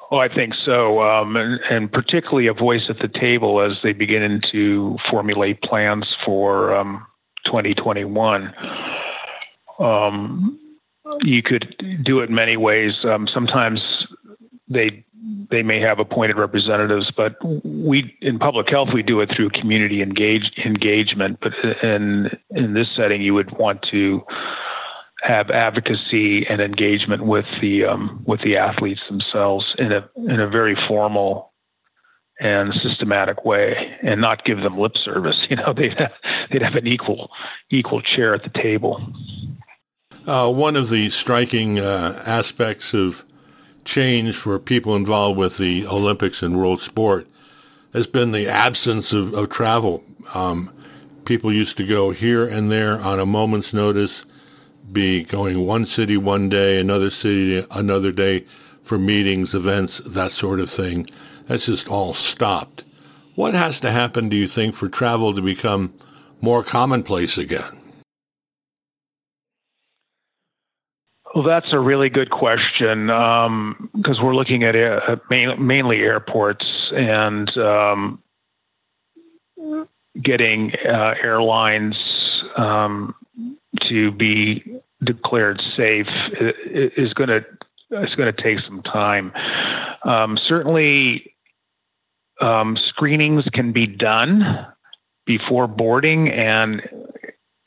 Oh, 0.09 0.19
I 0.19 0.29
think 0.29 0.53
so, 0.53 1.01
um, 1.01 1.35
and, 1.35 1.59
and, 1.69 1.91
particularly 1.91 2.47
a 2.47 2.53
voice 2.53 2.89
at 2.89 2.99
the 2.99 3.09
table 3.09 3.59
as 3.59 3.81
they 3.81 3.91
begin 3.91 4.39
to 4.39 4.97
formulate 4.99 5.61
plans 5.61 6.13
for 6.13 6.73
um, 6.73 7.05
2021. 7.43 8.53
Um, 9.79 10.57
you 11.23 11.41
could 11.41 11.99
do 12.03 12.19
it 12.19 12.29
many 12.29 12.55
ways. 12.55 13.03
Um, 13.03 13.27
sometimes 13.27 14.07
they 14.69 15.03
they 15.49 15.63
may 15.63 15.79
have 15.79 15.99
appointed 15.99 16.37
representatives, 16.37 17.11
but 17.11 17.37
we 17.65 18.15
in 18.21 18.39
public 18.39 18.69
health 18.69 18.93
we 18.93 19.03
do 19.03 19.19
it 19.19 19.29
through 19.29 19.49
community 19.49 20.01
engage, 20.01 20.57
engagement. 20.65 21.39
But 21.41 21.53
in 21.83 22.37
in 22.51 22.73
this 22.73 22.89
setting, 22.91 23.21
you 23.21 23.33
would 23.33 23.51
want 23.51 23.81
to 23.83 24.25
have 25.27 25.51
advocacy 25.51 26.47
and 26.47 26.61
engagement 26.61 27.23
with 27.23 27.45
the 27.59 27.83
um, 27.83 28.23
with 28.25 28.41
the 28.41 28.55
athletes 28.55 29.05
themselves 29.07 29.75
in 29.77 29.91
a 29.91 30.09
in 30.15 30.39
a 30.39 30.47
very 30.47 30.73
formal 30.73 31.53
and 32.39 32.73
systematic 32.73 33.43
way, 33.43 33.97
and 34.01 34.21
not 34.21 34.45
give 34.45 34.61
them 34.61 34.77
lip 34.77 34.97
service. 34.97 35.45
You 35.49 35.57
know, 35.57 35.73
they'd 35.73 35.97
have, 35.99 36.13
they'd 36.49 36.61
have 36.61 36.75
an 36.75 36.87
equal 36.87 37.31
equal 37.69 38.01
chair 38.01 38.33
at 38.33 38.43
the 38.43 38.49
table. 38.49 39.05
Uh, 40.25 40.51
one 40.51 40.75
of 40.75 40.89
the 40.89 41.09
striking 41.09 41.79
uh, 41.79 42.21
aspects 42.25 42.93
of 42.93 43.25
change 43.85 44.35
for 44.35 44.59
people 44.59 44.95
involved 44.95 45.37
with 45.37 45.57
the 45.57 45.87
Olympics 45.87 46.41
and 46.41 46.57
world 46.57 46.81
sport 46.81 47.27
has 47.93 48.07
been 48.07 48.31
the 48.31 48.47
absence 48.47 49.13
of, 49.13 49.33
of 49.33 49.49
travel. 49.49 50.03
Um, 50.35 50.71
people 51.25 51.51
used 51.51 51.77
to 51.77 51.85
go 51.85 52.11
here 52.11 52.45
and 52.45 52.69
there 52.71 52.99
on 52.99 53.19
a 53.19 53.25
moment's 53.25 53.73
notice, 53.73 54.25
be 54.91 55.23
going 55.23 55.65
one 55.65 55.85
city 55.85 56.17
one 56.17 56.49
day, 56.49 56.79
another 56.79 57.09
city 57.09 57.65
another 57.71 58.11
day 58.11 58.45
for 58.83 58.97
meetings, 58.97 59.53
events, 59.53 59.99
that 59.99 60.31
sort 60.31 60.59
of 60.59 60.69
thing. 60.69 61.07
That's 61.47 61.65
just 61.65 61.87
all 61.87 62.13
stopped. 62.13 62.83
What 63.35 63.53
has 63.53 63.79
to 63.81 63.91
happen, 63.91 64.29
do 64.29 64.37
you 64.37 64.47
think, 64.47 64.75
for 64.75 64.89
travel 64.89 65.33
to 65.33 65.41
become 65.41 65.93
more 66.41 66.63
commonplace 66.63 67.37
again? 67.37 67.77
Well, 71.35 71.43
that's 71.43 71.71
a 71.71 71.79
really 71.79 72.09
good 72.09 72.31
question 72.31 73.07
because 73.07 73.45
um, 73.45 73.91
we're 74.25 74.33
looking 74.33 74.63
at 74.63 74.75
uh, 74.75 75.17
mainly 75.29 76.01
airports 76.01 76.91
and 76.95 77.55
um, 77.57 78.23
getting 80.19 80.73
uh, 80.77 81.15
airlines 81.21 82.43
um, 82.55 83.13
to 83.81 84.11
be 84.11 84.63
declared 85.07 85.61
safe 85.61 86.09
is 86.39 87.13
going 87.13 87.29
to 87.29 87.45
it's 87.89 88.15
going 88.15 88.33
to 88.33 88.41
take 88.41 88.59
some 88.59 88.81
time. 88.81 89.31
Um, 90.03 90.35
certainly, 90.37 91.33
um, 92.41 92.75
screenings 92.75 93.45
can 93.49 93.71
be 93.71 93.87
done 93.87 94.67
before 95.25 95.67
boarding, 95.67 96.29
and 96.29 96.87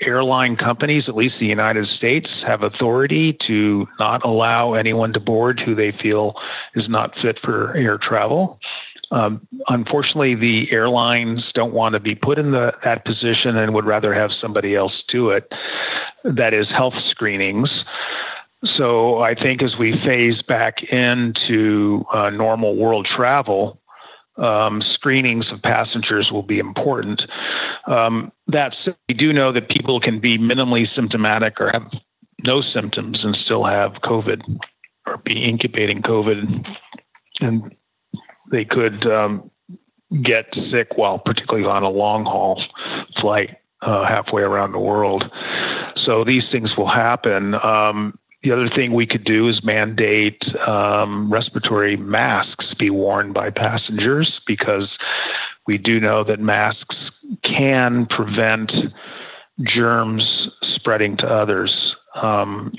airline 0.03 0.57
companies, 0.57 1.09
at 1.09 1.17
least 1.17 1.39
the 1.39 1.47
United 1.47 1.87
States, 1.87 2.43
have 2.43 2.63
authority 2.63 3.33
to 3.35 3.89
not 3.99 4.25
allow 4.25 4.75
anyone 4.75 5.13
to 5.13 5.21
board 5.21 5.61
who 5.61 5.75
they 5.75 5.93
feel 5.93 6.41
is 6.75 6.89
not 6.89 7.19
fit 7.19 7.39
for 7.39 7.75
air 7.75 7.99
travel. 7.99 8.59
Um, 9.11 9.47
unfortunately, 9.69 10.35
the 10.35 10.71
airlines 10.71 11.53
don't 11.53 11.73
want 11.73 11.95
to 11.95 12.01
be 12.01 12.15
put 12.15 12.39
in 12.39 12.53
the, 12.53 12.77
that 12.85 13.05
position 13.05 13.57
and 13.57 13.75
would 13.75 13.85
rather 13.85 14.15
have 14.15 14.33
somebody 14.33 14.77
else 14.77 15.03
do 15.03 15.31
it. 15.31 15.53
That 16.23 16.55
is 16.55 16.69
health 16.69 16.99
screenings. 17.05 17.85
So 18.65 19.21
I 19.21 19.35
think 19.35 19.63
as 19.63 19.79
we 19.79 19.97
phase 19.97 20.43
back 20.43 20.83
into 20.85 22.05
uh, 22.13 22.31
normal 22.31 22.77
world 22.77 23.07
travel, 23.07 23.81
um, 24.37 24.81
screenings 24.81 25.51
of 25.51 25.61
passengers 25.61 26.31
will 26.31 26.43
be 26.43 26.59
important. 26.59 27.27
Um, 27.87 28.33
that 28.47 28.75
said, 28.75 28.97
we 29.09 29.15
do 29.15 29.33
know 29.33 29.51
that 29.53 29.69
people 29.69 29.99
can 30.01 30.19
be 30.19 30.39
minimally 30.39 30.89
symptomatic 30.89 31.61
or 31.61 31.71
have 31.71 31.93
no 32.45 32.61
symptoms 32.61 33.25
and 33.25 33.35
still 33.37 33.65
have 33.65 33.95
COVID 34.01 34.61
or 35.07 35.19
be 35.19 35.43
incubating 35.43 36.03
COVID, 36.03 36.77
and 37.41 37.75
they 38.51 38.65
could 38.65 39.07
um, 39.07 39.51
get 40.23 40.55
sick 40.71 40.97
while 40.97 41.19
particularly 41.19 41.67
on 41.69 41.83
a 41.83 41.91
long 41.91 42.25
haul 42.25 42.63
flight. 43.17 43.57
uh, 43.83 44.05
halfway 44.05 44.43
around 44.43 44.73
the 44.73 44.79
world. 44.79 45.31
So 45.97 46.25
these 46.25 46.49
things 46.49 46.77
will 46.77 46.87
happen. 46.87 47.55
Um, 47.55 48.19
the 48.43 48.53
other 48.53 48.69
thing 48.69 48.93
we 48.93 49.07
could 49.07 49.25
do 49.25 49.49
is 49.49 49.63
mandate 49.63 50.55
um, 50.67 51.31
respiratory 51.33 51.97
masks 51.97 52.75
be 52.75 52.91
worn 52.91 53.33
by 53.33 53.51
passengers 53.51 54.41
because 54.47 54.99
we 55.67 55.77
do 55.77 56.01
know 56.01 56.25
that 56.25 56.41
masks 56.41 57.11
can 57.43 58.07
prevent 58.07 58.73
germs 59.61 60.49
spreading 60.63 61.17
to 61.19 61.29
others. 61.29 61.97
Um, 62.15 62.73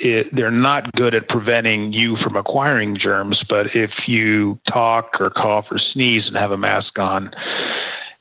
it, 0.00 0.34
they're 0.34 0.50
not 0.50 0.92
good 0.92 1.14
at 1.14 1.28
preventing 1.28 1.92
you 1.92 2.16
from 2.16 2.34
acquiring 2.34 2.96
germs, 2.96 3.44
but 3.44 3.76
if 3.76 4.08
you 4.08 4.58
talk 4.66 5.20
or 5.20 5.30
cough 5.30 5.70
or 5.70 5.78
sneeze 5.78 6.26
and 6.26 6.36
have 6.36 6.52
a 6.52 6.56
mask 6.56 6.98
on, 6.98 7.32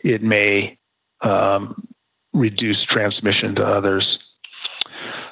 it 0.02 0.22
may 0.22 0.78
um, 1.22 1.88
reduce 2.34 2.84
transmission 2.84 3.56
to 3.56 3.66
others. 3.66 4.20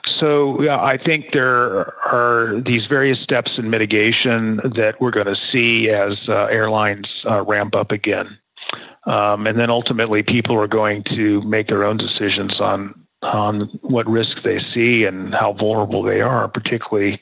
So 0.06 0.62
yeah, 0.62 0.82
I 0.82 0.96
think 0.96 1.34
there 1.34 1.94
are 2.08 2.60
these 2.62 2.86
various 2.86 3.20
steps 3.20 3.58
in 3.58 3.70
mitigation 3.70 4.58
that 4.64 5.00
we're 5.02 5.12
going 5.12 5.28
to 5.28 5.36
see 5.36 5.90
as 5.90 6.30
uh, 6.30 6.48
airlines 6.50 7.24
uh, 7.30 7.44
ramp 7.44 7.76
up 7.76 7.92
again. 7.92 8.38
Um, 9.06 9.48
and 9.48 9.60
then 9.60 9.70
ultimately 9.70 10.24
people 10.24 10.58
are 10.58 10.68
going 10.68 11.04
to 11.04 11.42
make 11.44 11.68
their 11.68 11.84
own 11.84 11.98
decisions 11.98 12.60
on 12.60 13.07
on 13.22 13.62
what 13.82 14.08
risk 14.08 14.44
they 14.44 14.60
see 14.60 15.06
and 15.06 15.34
how 15.34 15.54
vulnerable 15.54 16.04
they 16.04 16.22
are, 16.22 16.48
particularly 16.48 17.20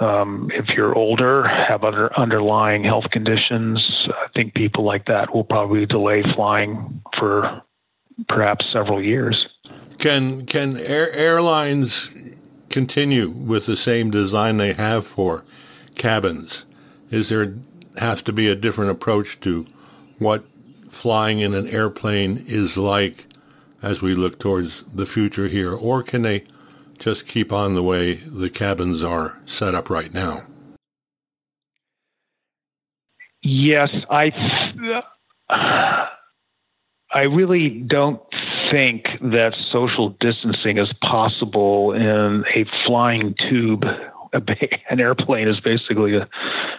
um, 0.00 0.50
if 0.54 0.74
you're 0.74 0.94
older, 0.94 1.46
have 1.46 1.84
other 1.84 2.12
underlying 2.18 2.84
health 2.84 3.10
conditions. 3.10 4.08
I 4.08 4.28
think 4.34 4.54
people 4.54 4.82
like 4.82 5.04
that 5.06 5.34
will 5.34 5.44
probably 5.44 5.84
delay 5.84 6.22
flying 6.22 7.02
for 7.14 7.62
perhaps 8.26 8.66
several 8.66 9.02
years. 9.02 9.46
Can 9.98 10.46
can 10.46 10.78
air, 10.78 11.12
airlines 11.12 12.10
continue 12.70 13.28
with 13.28 13.66
the 13.66 13.76
same 13.76 14.10
design 14.10 14.56
they 14.56 14.72
have 14.72 15.06
for 15.06 15.44
cabins? 15.96 16.64
Is 17.10 17.28
there 17.28 17.54
has 17.98 18.22
to 18.22 18.32
be 18.32 18.48
a 18.48 18.56
different 18.56 18.90
approach 18.90 19.38
to 19.40 19.66
what 20.18 20.44
flying 20.88 21.40
in 21.40 21.52
an 21.54 21.68
airplane 21.68 22.42
is 22.46 22.78
like 22.78 23.26
as 23.82 24.02
we 24.02 24.14
look 24.14 24.38
towards 24.38 24.84
the 24.92 25.06
future 25.06 25.48
here, 25.48 25.74
or 25.74 26.02
can 26.02 26.22
they 26.22 26.44
just 26.98 27.26
keep 27.26 27.52
on 27.52 27.74
the 27.74 27.82
way 27.82 28.14
the 28.14 28.50
cabins 28.50 29.02
are 29.02 29.38
set 29.46 29.74
up 29.74 29.88
right 29.88 30.12
now? 30.12 30.42
Yes, 33.42 33.90
I 34.10 34.30
I 37.12 37.24
really 37.24 37.70
don't 37.70 38.22
think 38.70 39.18
that 39.20 39.54
social 39.54 40.10
distancing 40.10 40.78
is 40.78 40.92
possible 40.92 41.92
in 41.92 42.44
a 42.54 42.64
flying 42.64 43.34
tube. 43.34 43.84
An 44.32 45.00
airplane 45.00 45.48
is 45.48 45.58
basically 45.58 46.16
a, 46.16 46.28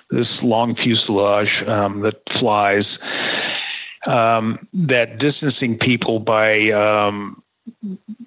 this 0.09 0.41
long 0.41 0.73
fuselage 0.73 1.63
um, 1.63 1.99
that 2.01 2.21
flies. 2.29 2.97
Um, 4.07 4.67
that 4.73 5.19
distancing 5.19 5.77
people 5.77 6.19
by 6.19 6.71
um, 6.71 7.43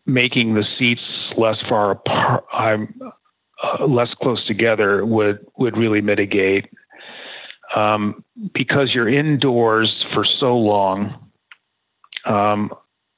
making 0.06 0.54
the 0.54 0.64
seats 0.64 1.32
less 1.37 1.60
far 1.60 1.90
apart, 1.90 2.44
uh, 2.52 3.84
less 3.84 4.14
close 4.14 4.44
together 4.44 5.04
would 5.04 5.44
would 5.58 5.76
really 5.76 6.00
mitigate. 6.00 6.70
Um, 7.74 8.22
because 8.52 8.94
you're 8.94 9.08
indoors 9.08 10.04
for 10.12 10.24
so 10.24 10.56
long, 10.56 11.30
um, 12.24 12.72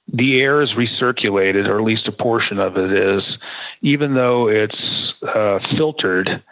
the 0.08 0.40
air 0.40 0.62
is 0.62 0.74
recirculated, 0.74 1.68
or 1.68 1.78
at 1.78 1.84
least 1.84 2.08
a 2.08 2.12
portion 2.12 2.58
of 2.58 2.78
it 2.78 2.92
is, 2.92 3.38
even 3.82 4.14
though 4.14 4.48
it's 4.48 5.14
uh, 5.22 5.58
filtered. 5.76 6.42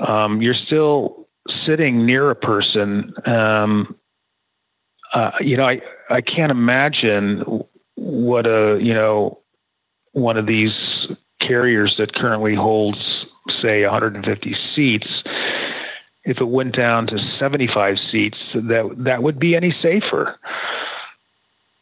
Um, 0.00 0.40
you're 0.40 0.54
still 0.54 1.28
sitting 1.48 2.06
near 2.06 2.30
a 2.30 2.36
person. 2.36 3.12
Um, 3.26 3.96
uh, 5.12 5.32
you 5.40 5.56
know, 5.56 5.66
I 5.66 5.80
I 6.10 6.20
can't 6.20 6.50
imagine 6.50 7.64
what 7.94 8.46
a 8.46 8.78
you 8.80 8.94
know 8.94 9.38
one 10.12 10.36
of 10.36 10.46
these 10.46 11.08
carriers 11.40 11.96
that 11.96 12.14
currently 12.14 12.54
holds 12.54 13.26
say 13.60 13.82
150 13.82 14.54
seats 14.54 15.22
if 16.24 16.40
it 16.40 16.48
went 16.48 16.74
down 16.74 17.06
to 17.06 17.18
75 17.18 17.98
seats 17.98 18.38
that 18.54 18.92
that 18.98 19.22
would 19.22 19.38
be 19.38 19.56
any 19.56 19.70
safer 19.70 20.38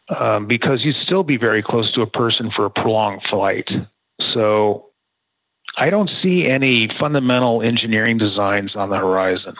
um, 0.08 0.46
because 0.46 0.84
you'd 0.84 0.96
still 0.96 1.24
be 1.24 1.36
very 1.36 1.62
close 1.62 1.90
to 1.92 2.02
a 2.02 2.06
person 2.06 2.50
for 2.50 2.64
a 2.64 2.70
prolonged 2.70 3.22
flight. 3.24 3.72
So 4.20 4.90
I 5.76 5.90
don't 5.90 6.10
see 6.10 6.46
any 6.46 6.88
fundamental 6.88 7.62
engineering 7.62 8.18
designs 8.18 8.76
on 8.76 8.90
the 8.90 8.98
horizon. 8.98 9.56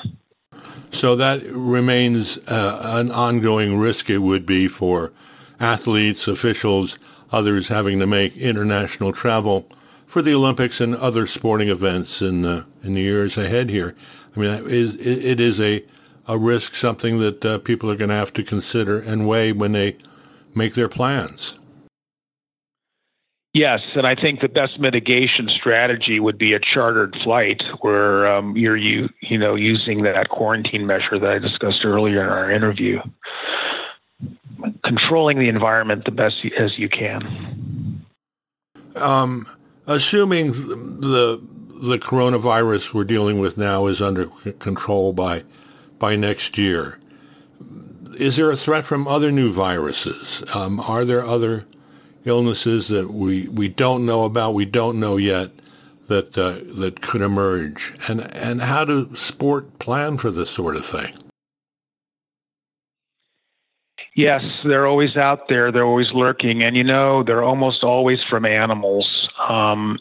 So 0.92 1.16
that 1.16 1.42
remains 1.44 2.38
uh, 2.49 2.81
an 2.83 3.11
ongoing 3.11 3.79
risk 3.79 4.09
it 4.09 4.18
would 4.18 4.46
be 4.46 4.68
for 4.68 5.12
athletes, 5.61 6.27
officials, 6.29 6.99
others 7.33 7.68
having 7.68 7.99
to 7.99 8.07
make 8.07 8.37
international 8.37 9.12
travel 9.12 9.68
for 10.07 10.22
the 10.22 10.35
Olympics 10.35 10.81
and 10.81 10.94
other 10.96 11.27
sporting 11.27 11.68
events 11.68 12.22
in 12.22 12.44
uh, 12.44 12.64
in 12.83 12.94
the 12.94 13.03
years 13.03 13.37
ahead 13.37 13.68
here. 13.68 13.94
I 14.37 14.40
mean, 14.40 14.51
it 14.51 14.66
is, 14.66 14.94
it 14.94 15.40
is 15.40 15.61
a, 15.61 15.85
a 16.29 16.38
risk, 16.38 16.75
something 16.75 17.18
that 17.20 17.44
uh, 17.44 17.59
people 17.59 17.90
are 17.90 17.96
going 17.96 18.11
to 18.11 18.14
have 18.14 18.33
to 18.35 18.44
consider 18.44 19.01
and 19.01 19.27
weigh 19.27 19.53
when 19.53 19.72
they 19.72 19.96
make 20.55 20.75
their 20.75 20.88
plans. 20.88 21.55
Yes, 23.57 23.83
and 23.95 24.07
I 24.07 24.14
think 24.14 24.40
the 24.40 24.51
best 24.51 24.79
mitigation 24.79 25.49
strategy 25.49 26.21
would 26.21 26.37
be 26.37 26.53
a 26.53 26.59
chartered 26.59 27.16
flight 27.16 27.62
where 27.81 28.27
um, 28.27 28.55
you're 28.55 28.77
you 28.77 29.09
you 29.21 29.38
know 29.38 29.55
using 29.55 30.03
that 30.03 30.29
quarantine 30.29 30.87
measure 30.87 31.19
that 31.19 31.31
I 31.37 31.38
discussed 31.38 31.83
earlier 31.83 32.23
in 32.23 32.29
our 32.29 32.51
interview, 32.51 33.01
controlling 34.83 35.38
the 35.38 35.49
environment 35.49 36.05
the 36.05 36.11
best 36.11 36.45
as 36.59 36.79
you 36.79 36.90
can. 36.90 38.05
Um, 38.95 39.49
assuming 39.87 40.53
the 41.01 41.40
the 41.81 41.99
coronavirus 41.99 42.92
we're 42.92 43.05
dealing 43.05 43.38
with 43.38 43.57
now 43.57 43.87
is 43.87 44.03
under 44.03 44.27
control 44.59 45.14
by 45.14 45.45
by 45.99 46.14
next 46.14 46.59
year, 46.59 46.99
is 48.19 48.37
there 48.37 48.51
a 48.51 48.57
threat 48.59 48.85
from 48.85 49.09
other 49.09 49.33
new 49.33 49.51
viruses? 49.51 50.42
Um, 50.55 50.79
are 50.79 51.07
there 51.07 51.25
other 51.25 51.64
illnesses 52.27 52.89
that 52.89 53.11
we, 53.12 53.49
we 53.49 53.69
don't 53.69 54.05
know 54.05 54.25
about, 54.25 54.55
we 54.55 54.67
don't 54.67 55.01
know 55.01 55.17
yet, 55.17 55.51
that 56.09 56.37
uh, 56.39 56.59
that 56.81 57.01
could 57.01 57.21
emerge? 57.21 57.93
And 58.09 58.33
and 58.35 58.62
how 58.62 58.85
do 58.85 59.15
sport 59.15 59.79
plan 59.79 60.19
for 60.19 60.31
this 60.31 60.51
sort 60.51 60.77
of 60.77 60.87
thing? 60.87 61.15
Yes, 64.15 64.45
they're 64.65 64.87
always 64.87 65.17
out 65.17 65.49
there. 65.49 65.71
They're 65.71 65.85
always 65.85 66.12
lurking, 66.12 66.62
and 66.62 66.77
you 66.77 66.85
know 66.85 67.23
they're 67.23 67.43
almost 67.43 67.85
always 67.85 68.23
from 68.23 68.45
animals. 68.45 69.29
Um, 69.49 69.99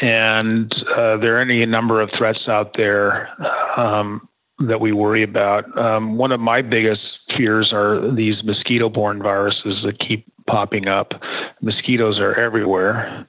and 0.00 0.72
uh, 0.94 1.16
there 1.16 1.36
are 1.36 1.40
any 1.40 1.64
number 1.66 2.00
of 2.00 2.10
threats 2.10 2.48
out 2.48 2.74
there. 2.74 3.30
Um, 3.78 4.28
that 4.60 4.80
we 4.80 4.92
worry 4.92 5.22
about. 5.22 5.76
Um, 5.78 6.18
one 6.18 6.32
of 6.32 6.38
my 6.40 6.60
biggest 6.60 7.20
fears 7.30 7.72
are 7.72 8.10
these 8.10 8.44
mosquito-borne 8.44 9.22
viruses 9.22 9.82
that 9.82 9.98
keep 9.98 10.29
popping 10.50 10.88
up. 10.88 11.22
Mosquitoes 11.60 12.18
are 12.18 12.34
everywhere. 12.34 13.28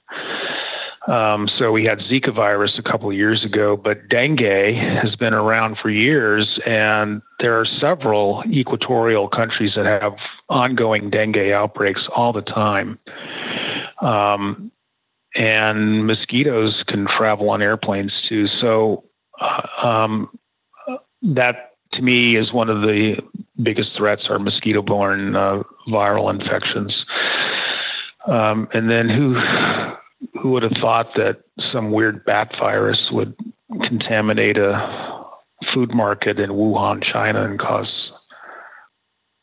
Um, 1.08 1.48
so 1.48 1.72
we 1.72 1.86
had 1.86 2.00
Zika 2.00 2.34
virus 2.34 2.80
a 2.80 2.84
couple 2.84 3.10
of 3.10 3.16
years 3.16 3.44
ago, 3.44 3.78
but 3.78 4.08
dengue 4.08 4.76
has 4.76 5.16
been 5.16 5.34
around 5.34 5.78
for 5.78 5.90
years, 5.90 6.60
and 6.66 7.22
there 7.40 7.60
are 7.60 7.66
several 7.66 8.44
equatorial 8.48 9.28
countries 9.28 9.76
that 9.76 9.86
have 9.86 10.16
ongoing 10.50 11.10
dengue 11.10 11.52
outbreaks 11.52 12.08
all 12.16 12.34
the 12.34 12.42
time. 12.42 13.00
Um, 14.00 14.72
and 15.36 16.08
mosquitoes 16.08 16.84
can 16.84 17.06
travel 17.06 17.52
on 17.52 17.62
airplanes 17.62 18.22
too. 18.22 18.48
So 18.48 19.04
uh, 19.40 19.68
um, 19.84 20.38
that 21.22 21.72
to 21.94 22.02
me 22.02 22.36
is 22.36 22.52
one 22.52 22.70
of 22.70 22.82
the 22.82 23.20
biggest 23.62 23.96
threats 23.96 24.30
are 24.30 24.40
mosquito-borne 24.40 25.36
uh, 25.36 25.64
viral 25.88 26.30
infections. 26.30 27.06
Um, 28.28 28.70
and 28.74 28.90
then 28.90 29.10
who 29.10 29.36
who 30.40 30.52
would 30.52 30.64
have 30.64 30.74
thought 30.74 31.16
that 31.16 31.42
some 31.60 31.92
weird 31.92 32.24
bat 32.26 32.56
virus 32.56 33.12
would 33.12 33.36
contaminate 33.84 34.58
a 34.58 35.28
food 35.66 35.94
market 35.94 36.40
in 36.40 36.52
Wuhan, 36.52 37.02
China, 37.02 37.44
and 37.44 37.60
cause 37.60 38.12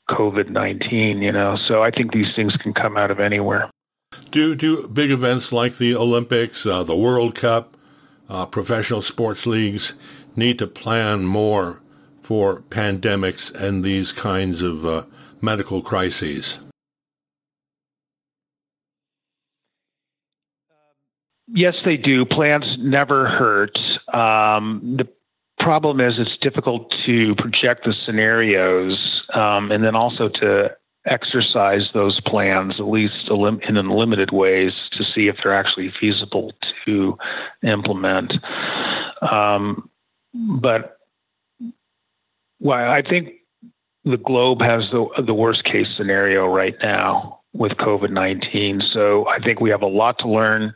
COVID-19, 0.09 1.23
you 1.23 1.33
know? 1.33 1.57
So 1.57 1.83
I 1.83 1.91
think 1.91 2.13
these 2.13 2.35
things 2.35 2.57
can 2.57 2.73
come 2.73 2.97
out 2.97 3.11
of 3.11 3.21
anywhere. 3.21 3.71
Do, 4.31 4.55
do 4.55 4.89
big 4.89 5.11
events 5.11 5.53
like 5.53 5.79
the 5.79 5.95
Olympics, 5.95 6.67
uh, 6.67 6.83
the 6.83 6.97
World 6.97 7.35
Cup, 7.35 7.77
uh, 8.29 8.47
professional 8.47 9.03
sports 9.03 9.47
leagues 9.47 9.95
need 10.37 10.59
to 10.59 10.67
plan 10.67 11.25
more 11.25 11.81
for 12.21 12.63
pandemics 12.63 13.55
and 13.55 13.83
these 13.83 14.13
kinds 14.13 14.63
of 14.63 14.85
uh, 14.85 15.05
medical 15.41 15.83
crises? 15.83 16.59
Yes, 21.49 21.81
they 21.83 21.97
do. 21.97 22.25
Plans 22.25 22.77
never 22.79 23.27
hurt. 23.27 23.79
Um, 24.15 24.81
the 24.97 25.09
problem 25.59 26.01
is 26.01 26.19
it's 26.19 26.37
difficult 26.37 26.91
to 26.91 27.35
project 27.37 27.85
the 27.85 27.95
scenarios 27.95 29.25
um, 29.35 29.73
and 29.73 29.83
then 29.83 29.97
also 29.97 30.29
to 30.29 30.77
exercise 31.07 31.91
those 31.93 32.21
plans, 32.21 32.79
at 32.79 32.87
least 32.87 33.29
in 33.29 33.89
limited 33.89 34.31
ways, 34.31 34.89
to 34.91 35.03
see 35.03 35.29
if 35.29 35.43
they're 35.43 35.55
actually 35.55 35.91
feasible 35.91 36.53
to 36.85 37.17
implement. 37.63 38.39
Um, 39.23 39.89
but 40.35 40.99
well, 42.61 42.91
I 42.91 43.03
think 43.03 43.38
the 44.11 44.17
globe 44.17 44.63
has 44.63 44.91
the, 44.91 45.07
the 45.19 45.35
worst 45.35 45.65
case 45.65 45.95
scenario 45.95 46.47
right 46.47 46.77
now 46.83 47.41
with 47.53 47.73
COVID-19. 47.73 48.83
So 48.83 49.29
I 49.29 49.39
think 49.39 49.61
we 49.61 49.71
have 49.71 49.83
a 49.83 49.87
lot 49.87 50.19
to 50.21 50.29
learn, 50.29 50.75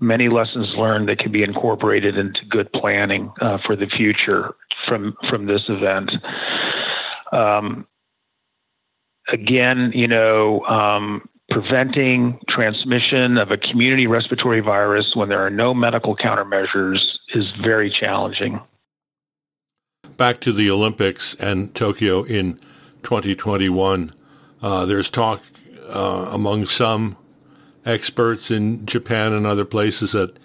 many 0.00 0.28
lessons 0.28 0.74
learned 0.76 1.08
that 1.08 1.18
can 1.18 1.32
be 1.32 1.42
incorporated 1.42 2.16
into 2.16 2.44
good 2.44 2.72
planning 2.72 3.32
uh, 3.40 3.58
for 3.58 3.74
the 3.74 3.88
future 3.88 4.54
from, 4.84 5.16
from 5.24 5.46
this 5.46 5.68
event. 5.68 6.18
Um, 7.32 7.86
again, 9.28 9.92
you 9.94 10.08
know, 10.08 10.64
um, 10.66 11.28
preventing 11.50 12.38
transmission 12.46 13.38
of 13.38 13.50
a 13.50 13.56
community 13.56 14.06
respiratory 14.06 14.60
virus 14.60 15.16
when 15.16 15.28
there 15.28 15.40
are 15.40 15.50
no 15.50 15.72
medical 15.74 16.14
countermeasures 16.14 17.18
is 17.34 17.50
very 17.52 17.90
challenging. 17.90 18.60
Back 20.18 20.40
to 20.40 20.52
the 20.52 20.70
Olympics 20.70 21.34
and 21.36 21.74
Tokyo 21.74 22.24
in 22.24 22.54
2021. 23.04 24.12
Uh, 24.60 24.84
there's 24.84 25.10
talk 25.10 25.42
uh, 25.88 26.30
among 26.32 26.66
some 26.66 27.16
experts 27.86 28.50
in 28.50 28.84
Japan 28.84 29.32
and 29.32 29.46
other 29.46 29.64
places 29.64 30.12
that 30.12 30.36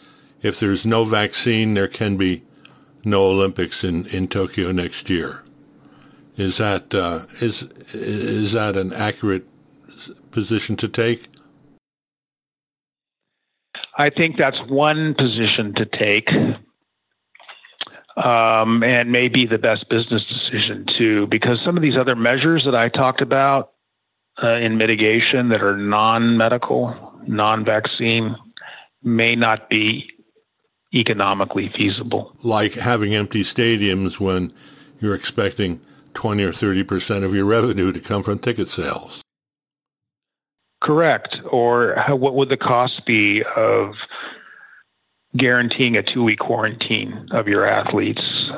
if 0.44 0.60
there's 0.60 0.86
no 0.86 1.04
vaccine, 1.06 1.74
there 1.74 1.88
can 1.88 2.18
be 2.18 2.44
no 3.04 3.26
Olympics 3.26 3.84
in, 3.84 4.06
in 4.08 4.28
Tokyo 4.28 4.72
next 4.72 5.10
year. 5.10 5.44
Is 6.38 6.60
that 6.60 6.94
uh, 6.94 7.26
is 7.42 7.64
is 7.94 8.54
that 8.54 8.78
an 8.78 8.94
accurate 8.94 9.48
position 10.32 10.76
to 10.78 10.88
take? 10.88 11.30
I 13.98 14.10
think 14.10 14.38
that's 14.38 14.60
one 14.62 15.14
position 15.16 15.74
to 15.74 15.86
take, 15.86 16.32
um, 18.18 18.84
and 18.84 19.12
maybe 19.12 19.46
the 19.46 19.58
best 19.58 19.90
business 19.90 20.26
decision 20.26 20.86
too, 20.86 21.28
because 21.28 21.62
some 21.62 21.76
of 21.76 21.84
these 21.84 21.98
other 21.98 22.16
measures 22.16 22.64
that 22.66 22.76
I 22.76 22.90
talked 22.90 23.22
about 23.22 23.72
uh, 24.42 24.48
in 24.48 24.78
mitigation 24.78 25.50
that 25.50 25.62
are 25.62 25.78
non-medical, 25.78 27.14
non-vaccine, 27.28 28.36
may 29.02 29.36
not 29.36 29.70
be 29.70 30.10
economically 30.94 31.70
feasible. 31.70 32.36
Like 32.44 32.74
having 32.74 33.16
empty 33.16 33.44
stadiums 33.44 34.20
when 34.20 34.54
you're 35.00 35.16
expecting 35.16 35.82
20 36.14 36.44
or 36.44 36.54
30 36.54 36.84
percent 36.84 37.26
of 37.26 37.34
your 37.34 37.46
revenue 37.46 37.92
to 37.92 38.00
come 38.00 38.24
from 38.24 38.40
ticket 38.40 38.70
sales. 38.70 39.22
Correct. 40.82 41.42
Or 41.46 41.96
how, 41.96 42.16
what 42.16 42.36
would 42.36 42.50
the 42.50 42.58
cost 42.58 43.06
be 43.06 43.44
of 43.56 43.96
guaranteeing 45.36 45.98
a 45.98 46.04
two-week 46.04 46.40
quarantine 46.40 47.28
of 47.32 47.48
your 47.48 47.66
athletes 47.66 48.52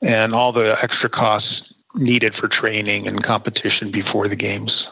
and 0.00 0.34
all 0.34 0.52
the 0.52 0.78
extra 0.82 1.08
costs 1.08 1.62
needed 1.94 2.34
for 2.34 2.48
training 2.48 3.06
and 3.06 3.22
competition 3.22 3.90
before 3.90 4.28
the 4.28 4.36
games? 4.36 4.86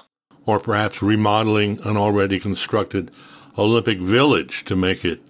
Or 0.47 0.59
perhaps 0.59 1.03
remodeling 1.03 1.81
an 1.85 1.97
already 1.97 2.41
constructed 2.41 3.11
Olympic 3.59 3.99
village 3.99 4.65
to 4.65 4.77
make 4.77 5.05
it 5.05 5.21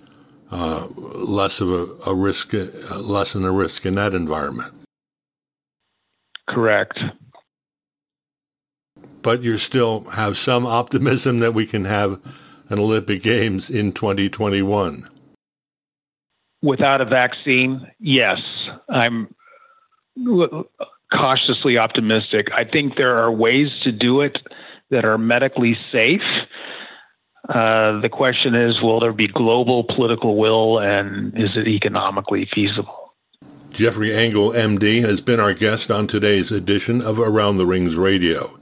uh, 0.51 0.87
less 0.97 1.61
of 1.61 1.71
a, 1.71 2.11
a 2.11 2.15
risk, 2.15 2.55
uh, 2.55 2.67
lessen 2.97 3.43
the 3.43 3.51
risk 3.51 3.87
in 3.87 3.95
that 3.95 4.15
environment. 4.15 4.75
Correct. 6.47 7.05
But 9.23 9.43
you 9.43 9.59
still 9.59 10.05
have 10.11 10.37
some 10.37 10.67
optimism 10.67 11.41
that 11.41 11.55
we 11.55 11.67
can 11.67 11.85
have 11.85 12.21
an 12.71 12.79
Olympic 12.79 13.23
Games 13.23 13.69
in 13.69 13.93
2021. 13.93 15.09
Without 16.63 17.01
a 17.01 17.05
vaccine, 17.05 17.91
yes. 17.99 18.71
I'm 18.89 19.35
cautiously 21.11 21.79
optimistic. 21.79 22.53
I 22.53 22.65
think 22.65 22.97
there 22.97 23.17
are 23.17 23.31
ways 23.31 23.81
to 23.81 23.93
do 23.93 24.21
it 24.21 24.41
that 24.91 25.05
are 25.05 25.19
medically 25.19 25.77
safe. 25.91 26.47
Uh, 27.49 27.99
the 28.01 28.09
question 28.09 28.55
is, 28.55 28.81
will 28.81 29.01
there 29.01 29.13
be 29.13 29.27
global 29.27 29.83
political 29.83 30.37
will 30.37 30.79
and 30.79 31.37
is 31.37 31.57
it 31.57 31.67
economically 31.67 32.45
feasible? 32.45 33.15
Jeffrey 33.71 34.15
Engel, 34.15 34.51
MD, 34.51 35.01
has 35.03 35.21
been 35.21 35.41
our 35.41 35.55
guest 35.55 35.91
on 35.91 36.07
today's 36.07 36.53
edition 36.53 37.01
of 37.01 37.19
Around 37.19 37.57
the 37.57 37.67
Rings 37.67 37.97
Radio. 37.97 38.59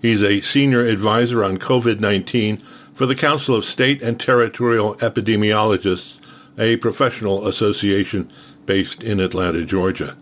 He's 0.00 0.22
a 0.22 0.40
senior 0.40 0.84
advisor 0.84 1.44
on 1.44 1.58
COVID-19 1.58 2.62
for 2.94 3.06
the 3.06 3.14
Council 3.14 3.56
of 3.56 3.64
State 3.64 4.02
and 4.02 4.18
Territorial 4.18 4.94
Epidemiologists, 4.96 6.18
a 6.58 6.76
professional 6.76 7.46
association 7.46 8.30
based 8.66 9.02
in 9.02 9.20
Atlanta, 9.20 9.64
Georgia. 9.64 10.16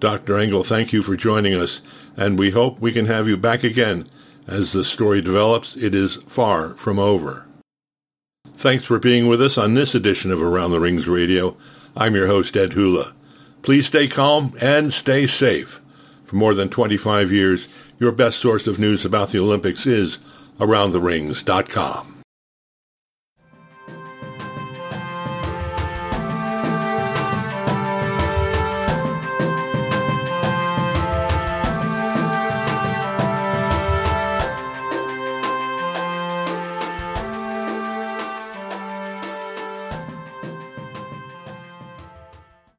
Dr. 0.00 0.38
Engel, 0.38 0.64
thank 0.64 0.92
you 0.92 1.02
for 1.02 1.16
joining 1.16 1.54
us, 1.54 1.80
and 2.16 2.38
we 2.38 2.50
hope 2.50 2.80
we 2.80 2.92
can 2.92 3.06
have 3.06 3.28
you 3.28 3.36
back 3.36 3.64
again. 3.64 4.08
As 4.46 4.72
the 4.72 4.84
story 4.84 5.22
develops, 5.22 5.76
it 5.76 5.94
is 5.94 6.16
far 6.26 6.70
from 6.70 6.98
over. 6.98 7.46
Thanks 8.54 8.84
for 8.84 8.98
being 8.98 9.26
with 9.26 9.40
us 9.40 9.56
on 9.58 9.74
this 9.74 9.94
edition 9.94 10.30
of 10.30 10.42
Around 10.42 10.72
the 10.72 10.80
Rings 10.80 11.06
Radio. 11.06 11.56
I'm 11.96 12.14
your 12.14 12.26
host, 12.26 12.56
Ed 12.56 12.72
Hula. 12.72 13.12
Please 13.62 13.86
stay 13.86 14.06
calm 14.06 14.54
and 14.60 14.92
stay 14.92 15.26
safe. 15.26 15.80
For 16.24 16.36
more 16.36 16.54
than 16.54 16.68
25 16.68 17.32
years, 17.32 17.68
your 17.98 18.12
best 18.12 18.38
source 18.38 18.66
of 18.66 18.78
news 18.78 19.04
about 19.04 19.30
the 19.30 19.38
Olympics 19.38 19.86
is 19.86 20.18
AroundTheRings.com. 20.58 22.15